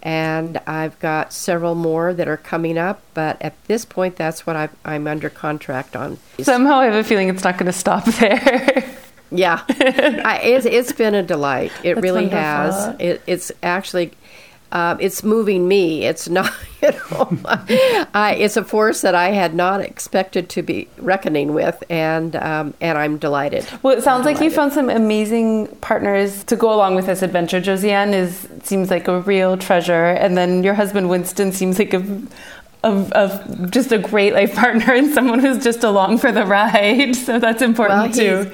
And 0.02 0.58
I've 0.66 0.98
got 0.98 1.32
several 1.32 1.76
more 1.76 2.12
that 2.12 2.26
are 2.26 2.36
coming 2.36 2.76
up, 2.76 3.02
but 3.14 3.40
at 3.40 3.54
this 3.66 3.84
point, 3.84 4.16
that's 4.16 4.44
what 4.44 4.56
I've, 4.56 4.74
I'm 4.84 5.06
under 5.06 5.30
contract 5.30 5.94
on. 5.94 6.18
Somehow, 6.40 6.80
I 6.80 6.86
have 6.86 6.94
a 6.94 7.04
feeling 7.04 7.28
it's 7.28 7.44
not 7.44 7.56
going 7.56 7.66
to 7.66 7.72
stop 7.72 8.04
there. 8.06 8.84
Yeah, 9.30 9.62
I, 9.68 10.40
it's, 10.42 10.66
it's 10.66 10.92
been 10.92 11.14
a 11.14 11.22
delight. 11.22 11.72
It 11.82 11.94
That's 11.94 12.02
really 12.02 12.26
wonderful. 12.26 12.40
has. 12.40 12.96
It, 13.00 13.22
it's 13.26 13.52
actually, 13.62 14.12
uh, 14.72 14.96
it's 14.98 15.22
moving 15.22 15.68
me. 15.68 16.04
It's 16.04 16.28
not, 16.28 16.50
you 16.82 16.90
know, 16.90 17.38
I, 18.14 18.36
it's 18.40 18.56
a 18.56 18.64
force 18.64 19.02
that 19.02 19.14
I 19.14 19.28
had 19.30 19.54
not 19.54 19.80
expected 19.82 20.48
to 20.50 20.62
be 20.62 20.88
reckoning 20.98 21.52
with, 21.54 21.82
and 21.90 22.34
um, 22.36 22.74
and 22.80 22.96
I'm 22.98 23.18
delighted. 23.18 23.66
Well, 23.82 23.96
it 23.96 24.02
sounds 24.02 24.24
like 24.24 24.40
you 24.40 24.50
found 24.50 24.72
some 24.72 24.88
amazing 24.90 25.68
partners 25.82 26.42
to 26.44 26.56
go 26.56 26.72
along 26.72 26.94
with 26.96 27.06
this 27.06 27.22
adventure. 27.22 27.60
Josiane 27.60 28.12
is 28.14 28.48
seems 28.64 28.90
like 28.90 29.08
a 29.08 29.20
real 29.20 29.56
treasure, 29.56 30.06
and 30.06 30.36
then 30.36 30.64
your 30.64 30.74
husband 30.74 31.08
Winston 31.10 31.52
seems 31.52 31.78
like 31.78 31.92
a, 31.92 32.22
a, 32.82 32.90
a 33.12 33.66
just 33.70 33.92
a 33.92 33.98
great 33.98 34.32
life 34.32 34.54
partner 34.54 34.92
and 34.94 35.12
someone 35.12 35.38
who's 35.38 35.62
just 35.62 35.84
along 35.84 36.18
for 36.18 36.32
the 36.32 36.46
ride. 36.46 37.14
So 37.22 37.38
that's 37.38 37.62
important 37.62 38.16
Well, 38.16 38.44
too. 38.44 38.50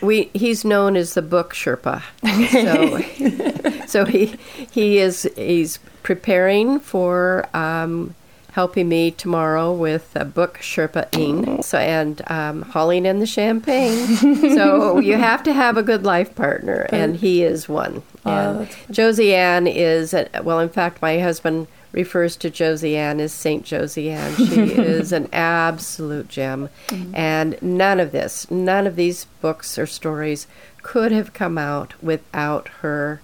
He's, 0.00 0.02
we 0.02 0.30
he's 0.34 0.64
known 0.64 0.96
as 0.96 1.14
the 1.14 1.22
book 1.22 1.54
Sherpa. 1.54 2.02
So, 2.50 3.86
so 3.86 4.04
he 4.04 4.36
he 4.70 4.98
is 4.98 5.28
he's 5.36 5.78
preparing 6.02 6.80
for 6.80 7.48
um, 7.54 8.14
helping 8.52 8.88
me 8.88 9.10
tomorrow 9.10 9.72
with 9.72 10.10
a 10.16 10.24
book 10.24 10.58
Sherpa 10.58 11.06
in 11.16 11.62
So 11.62 11.78
and 11.78 12.22
um, 12.30 12.62
hauling 12.62 13.06
in 13.06 13.18
the 13.18 13.26
champagne. 13.26 14.16
so 14.56 14.98
you 14.98 15.16
have 15.30 15.42
to 15.44 15.52
have 15.52 15.76
a 15.76 15.82
good 15.82 16.04
life 16.04 16.34
partner, 16.34 16.86
and 16.90 17.16
he 17.16 17.42
is 17.42 17.68
one. 17.68 18.02
Oh, 18.26 18.58
that's 18.58 18.74
Josiane 18.90 19.72
is 19.72 20.12
a, 20.14 20.28
well. 20.42 20.60
In 20.60 20.68
fact, 20.68 21.00
my 21.00 21.18
husband 21.18 21.68
refers 21.92 22.36
to 22.36 22.50
Josie 22.50 22.92
Josiane 22.92 23.20
as 23.20 23.32
Saint 23.32 23.64
Josie 23.64 24.08
Josiane. 24.08 24.36
She 24.36 24.72
is 24.80 25.12
an 25.12 25.28
absolute 25.32 26.28
gem, 26.28 26.68
and 27.14 27.60
none 27.62 28.00
of 28.00 28.12
this, 28.12 28.50
none 28.50 28.86
of 28.86 28.96
these 28.96 29.26
books 29.40 29.78
or 29.78 29.86
stories 29.86 30.46
could 30.82 31.12
have 31.12 31.32
come 31.32 31.58
out 31.58 31.94
without 32.02 32.68
her 32.80 33.20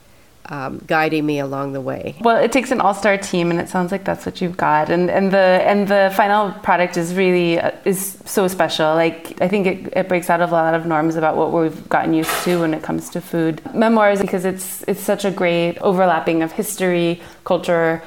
um, 0.47 0.83
guiding 0.87 1.25
me 1.25 1.39
along 1.39 1.73
the 1.73 1.81
way. 1.81 2.17
Well, 2.21 2.37
it 2.37 2.53
takes 2.53 2.71
an 2.71 2.81
all-star 2.81 3.17
team, 3.17 3.51
and 3.51 3.59
it 3.59 3.69
sounds 3.69 3.91
like 3.91 4.05
that's 4.05 4.27
what 4.27 4.41
you've 4.41 4.57
got. 4.57 4.91
And 4.91 5.11
and 5.11 5.31
the 5.31 5.39
and 5.39 5.89
the 5.89 6.13
final 6.15 6.53
product 6.63 6.97
is 6.97 7.15
really 7.15 7.59
uh, 7.59 7.71
is 7.85 8.19
so 8.25 8.49
special. 8.49 8.95
Like 8.95 9.41
I 9.41 9.49
think 9.49 9.67
it, 9.67 9.93
it 9.97 10.09
breaks 10.09 10.29
out 10.29 10.41
of 10.41 10.51
a 10.51 10.53
lot 10.53 10.75
of 10.75 10.87
norms 10.87 11.17
about 11.17 11.37
what 11.37 11.53
we've 11.53 11.89
gotten 11.89 12.13
used 12.13 12.45
to 12.45 12.61
when 12.61 12.75
it 12.75 12.83
comes 12.83 13.09
to 13.11 13.21
food 13.21 13.63
memoirs 13.75 14.21
because 14.21 14.45
it's 14.45 14.83
it's 14.87 15.01
such 15.01 15.25
a 15.25 15.31
great 15.31 15.79
overlapping 15.79 16.43
of 16.43 16.53
history, 16.53 17.23
culture, 17.45 18.03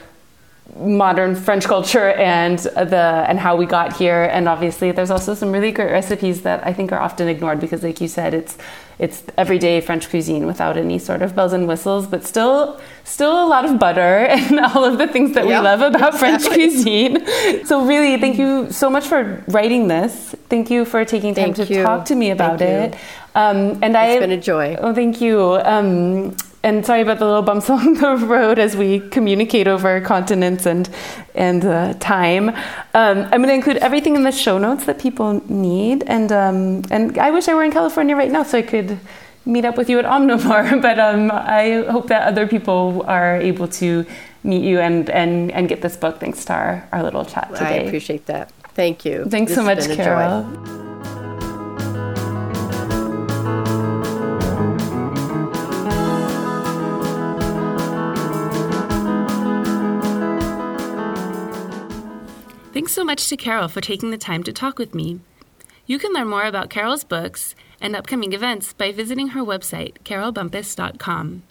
modern 0.75 1.36
French 1.36 1.65
culture 1.65 2.12
and 2.13 2.60
the 2.60 3.25
and 3.27 3.39
how 3.39 3.56
we 3.56 3.65
got 3.65 3.95
here. 3.95 4.23
And 4.32 4.47
obviously, 4.47 4.91
there's 4.91 5.12
also 5.12 5.34
some 5.34 5.51
really 5.51 5.71
great 5.71 5.91
recipes 5.91 6.41
that 6.43 6.65
I 6.65 6.73
think 6.73 6.91
are 6.91 6.99
often 6.99 7.27
ignored 7.27 7.60
because, 7.60 7.84
like 7.84 8.01
you 8.01 8.08
said, 8.08 8.34
it's 8.34 8.58
it's 8.99 9.23
everyday 9.38 9.80
French 9.80 10.10
cuisine 10.10 10.47
without 10.47 10.75
any 10.75 10.97
sort 10.97 11.21
of 11.21 11.36
bells 11.36 11.53
and 11.53 11.67
whistles, 11.67 12.08
but 12.08 12.23
still 12.23 12.80
still 13.03 13.45
a 13.45 13.47
lot 13.47 13.63
of 13.65 13.80
butter 13.80 14.25
and 14.30 14.60
all 14.60 14.84
of 14.84 14.97
the 14.97 15.08
things 15.08 15.34
that 15.36 15.47
Yeah, 15.47 15.60
we 15.60 15.63
love 15.65 15.82
about 15.82 16.15
French 16.17 16.45
cuisine. 16.47 17.25
So 17.65 17.86
really, 17.86 18.17
thank 18.19 18.38
you 18.38 18.71
so 18.71 18.89
much 18.89 19.06
for 19.08 19.43
writing 19.47 19.88
this. 19.88 20.36
Thank 20.49 20.69
you 20.69 20.86
for 20.86 21.06
taking 21.06 21.36
time 21.36 21.53
Thank 21.53 21.67
to 21.67 21.73
you. 21.73 21.84
talk 21.84 22.06
to 22.06 22.15
me 22.15 22.32
about 22.32 22.60
Thank 22.60 22.95
it. 22.95 22.99
Um, 23.36 23.80
and 23.84 23.95
I 23.95 24.08
It's 24.08 24.19
been 24.19 24.32
a 24.32 24.41
joy. 24.41 24.75
Oh, 24.80 24.93
thank 24.93 25.21
you. 25.21 25.60
Um, 25.63 26.36
and 26.63 26.86
sorry 26.86 27.02
about 27.02 27.20
the 27.20 27.26
little 27.26 27.41
bumps 27.41 27.70
along 27.70 27.96
the 27.96 28.17
road 28.17 28.60
as 28.60 28.76
we 28.76 29.00
communicate 29.10 29.67
over 29.67 30.02
continents 30.02 30.65
and 30.65 30.89
and 31.36 31.63
uh, 31.65 31.93
time. 31.96 32.50
Um, 32.93 33.17
I'm 33.32 33.41
going 33.41 33.48
to 33.48 33.54
include 33.54 33.78
everything 33.78 34.15
in 34.15 34.24
the 34.24 34.32
show 34.32 34.58
notes 34.58 34.86
that 34.86 35.00
people 35.00 35.41
need. 35.50 36.04
And 36.08 36.32
um, 36.32 36.84
and 36.89 37.17
I 37.17 37.32
wish 37.32 37.48
I 37.48 37.54
were 37.54 37.63
in 37.63 37.72
California 37.72 38.15
right 38.15 38.32
now 38.32 38.43
so 38.43 38.58
I 38.58 38.63
could 38.63 39.00
meet 39.46 39.65
up 39.65 39.78
with 39.78 39.89
you 39.89 40.00
at 40.00 40.06
Omnivore. 40.06 40.82
But 40.82 41.00
um, 41.00 41.32
I 41.32 41.86
hope 41.89 42.08
that 42.08 42.28
other 42.28 42.48
people 42.48 43.04
are 43.08 43.38
able 43.38 43.67
to 43.80 44.06
meet 44.43 44.63
you 44.63 44.80
and 44.80 45.10
and 45.10 45.52
and 45.52 45.67
get 45.70 45.82
this 45.82 45.98
book 45.98 46.20
thanks 46.20 46.46
to 46.46 46.54
our, 46.54 46.88
our 46.91 47.04
little 47.04 47.26
chat 47.26 47.50
today. 47.54 47.82
I 47.82 47.88
appreciate 47.88 48.26
that. 48.28 48.52
Thank 48.74 49.06
you. 49.06 49.26
Thanks 49.26 49.50
This 49.52 49.58
so 49.58 49.63
much, 49.63 49.88
Carole. 49.88 50.43
joy. 50.43 50.76
So 62.97 63.03
much 63.03 63.29
to 63.29 63.38
Carole 63.38 63.67
for 63.67 63.79
taking 63.79 64.10
the 64.10 64.17
time 64.17 64.41
to 64.41 64.51
talk 64.51 64.79
with 64.79 64.95
me. 64.95 65.19
You 65.86 65.99
can 65.99 66.13
learn 66.13 66.29
more 66.29 66.45
about 66.45 66.71
Carole's 66.71 67.03
books 67.03 67.53
and 67.79 67.95
upcoming 67.95 68.33
events 68.33 68.73
by 68.73 68.91
visiting 68.91 69.27
her 69.27 69.41
website, 69.41 69.99
carolebumpus.com. 70.03 71.43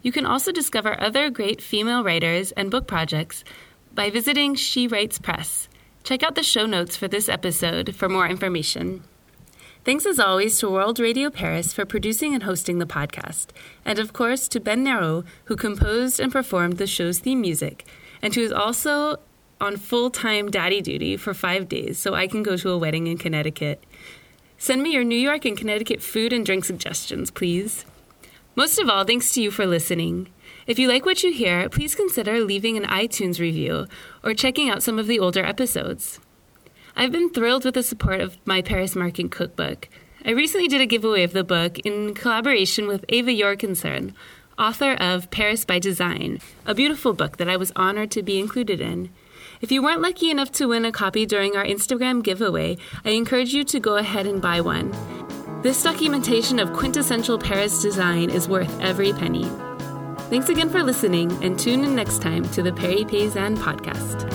You 0.00 0.12
can 0.12 0.24
also 0.24 0.50
discover 0.50 0.98
other 0.98 1.28
great 1.28 1.60
female 1.60 2.02
writers 2.02 2.52
and 2.52 2.70
book 2.70 2.86
projects 2.86 3.44
by 3.92 4.08
visiting 4.08 4.54
She 4.54 4.88
Writes 4.88 5.18
Press. 5.18 5.68
Check 6.04 6.22
out 6.22 6.36
the 6.36 6.42
show 6.42 6.64
notes 6.64 6.96
for 6.96 7.06
this 7.06 7.28
episode 7.28 7.94
for 7.94 8.08
more 8.08 8.26
information. 8.26 9.04
Thanks 9.84 10.06
as 10.06 10.18
always 10.18 10.56
to 10.60 10.70
World 10.70 10.98
Radio 10.98 11.28
Paris 11.28 11.74
for 11.74 11.84
producing 11.84 12.32
and 12.32 12.44
hosting 12.44 12.78
the 12.78 12.86
podcast, 12.86 13.48
and 13.84 13.98
of 13.98 14.14
course 14.14 14.48
to 14.48 14.58
Ben 14.58 14.82
Nero, 14.82 15.24
who 15.44 15.54
composed 15.54 16.18
and 16.18 16.32
performed 16.32 16.78
the 16.78 16.86
show's 16.86 17.18
theme 17.18 17.42
music, 17.42 17.86
and 18.22 18.34
who 18.34 18.40
is 18.40 18.52
also 18.52 19.18
on 19.60 19.76
full 19.76 20.10
time 20.10 20.50
daddy 20.50 20.80
duty 20.80 21.16
for 21.16 21.34
five 21.34 21.68
days 21.68 21.98
so 21.98 22.14
I 22.14 22.26
can 22.26 22.42
go 22.42 22.56
to 22.56 22.70
a 22.70 22.78
wedding 22.78 23.06
in 23.06 23.18
Connecticut. 23.18 23.82
Send 24.58 24.82
me 24.82 24.92
your 24.92 25.04
New 25.04 25.18
York 25.18 25.44
and 25.44 25.56
Connecticut 25.56 26.02
food 26.02 26.32
and 26.32 26.46
drink 26.46 26.64
suggestions, 26.64 27.30
please. 27.30 27.84
Most 28.56 28.78
of 28.78 28.88
all, 28.88 29.04
thanks 29.04 29.32
to 29.32 29.42
you 29.42 29.50
for 29.50 29.66
listening. 29.66 30.28
If 30.66 30.78
you 30.78 30.88
like 30.88 31.04
what 31.04 31.22
you 31.22 31.32
hear, 31.32 31.68
please 31.68 31.94
consider 31.94 32.40
leaving 32.40 32.76
an 32.76 32.84
iTunes 32.84 33.40
review 33.40 33.86
or 34.22 34.32
checking 34.32 34.70
out 34.70 34.82
some 34.82 34.98
of 34.98 35.06
the 35.06 35.18
older 35.18 35.44
episodes. 35.44 36.20
I've 36.96 37.12
been 37.12 37.30
thrilled 37.30 37.64
with 37.64 37.74
the 37.74 37.82
support 37.82 38.20
of 38.20 38.38
my 38.46 38.62
Paris 38.62 38.94
Markets 38.94 39.28
cookbook. 39.30 39.88
I 40.24 40.30
recently 40.30 40.68
did 40.68 40.80
a 40.80 40.86
giveaway 40.86 41.24
of 41.24 41.32
the 41.32 41.44
book 41.44 41.80
in 41.80 42.14
collaboration 42.14 42.86
with 42.86 43.04
Ava 43.08 43.36
Jorgensen, 43.36 44.14
author 44.58 44.92
of 44.94 45.30
Paris 45.30 45.64
by 45.64 45.78
Design, 45.78 46.40
a 46.64 46.74
beautiful 46.74 47.12
book 47.12 47.36
that 47.36 47.48
I 47.48 47.56
was 47.56 47.72
honored 47.76 48.10
to 48.12 48.22
be 48.22 48.38
included 48.38 48.80
in. 48.80 49.10
If 49.64 49.72
you 49.72 49.82
weren't 49.82 50.02
lucky 50.02 50.30
enough 50.30 50.52
to 50.52 50.66
win 50.66 50.84
a 50.84 50.92
copy 50.92 51.24
during 51.24 51.56
our 51.56 51.64
Instagram 51.64 52.22
giveaway, 52.22 52.76
I 53.02 53.12
encourage 53.12 53.54
you 53.54 53.64
to 53.64 53.80
go 53.80 53.96
ahead 53.96 54.26
and 54.26 54.42
buy 54.42 54.60
one. 54.60 54.92
This 55.62 55.82
documentation 55.82 56.58
of 56.58 56.74
quintessential 56.74 57.38
Paris 57.38 57.80
design 57.80 58.28
is 58.28 58.46
worth 58.46 58.78
every 58.82 59.14
penny. 59.14 59.50
Thanks 60.28 60.50
again 60.50 60.68
for 60.68 60.82
listening, 60.82 61.32
and 61.42 61.58
tune 61.58 61.82
in 61.82 61.96
next 61.96 62.20
time 62.20 62.46
to 62.50 62.62
the 62.62 62.74
Paris 62.74 63.04
Paysanne 63.08 63.56
podcast. 63.56 64.30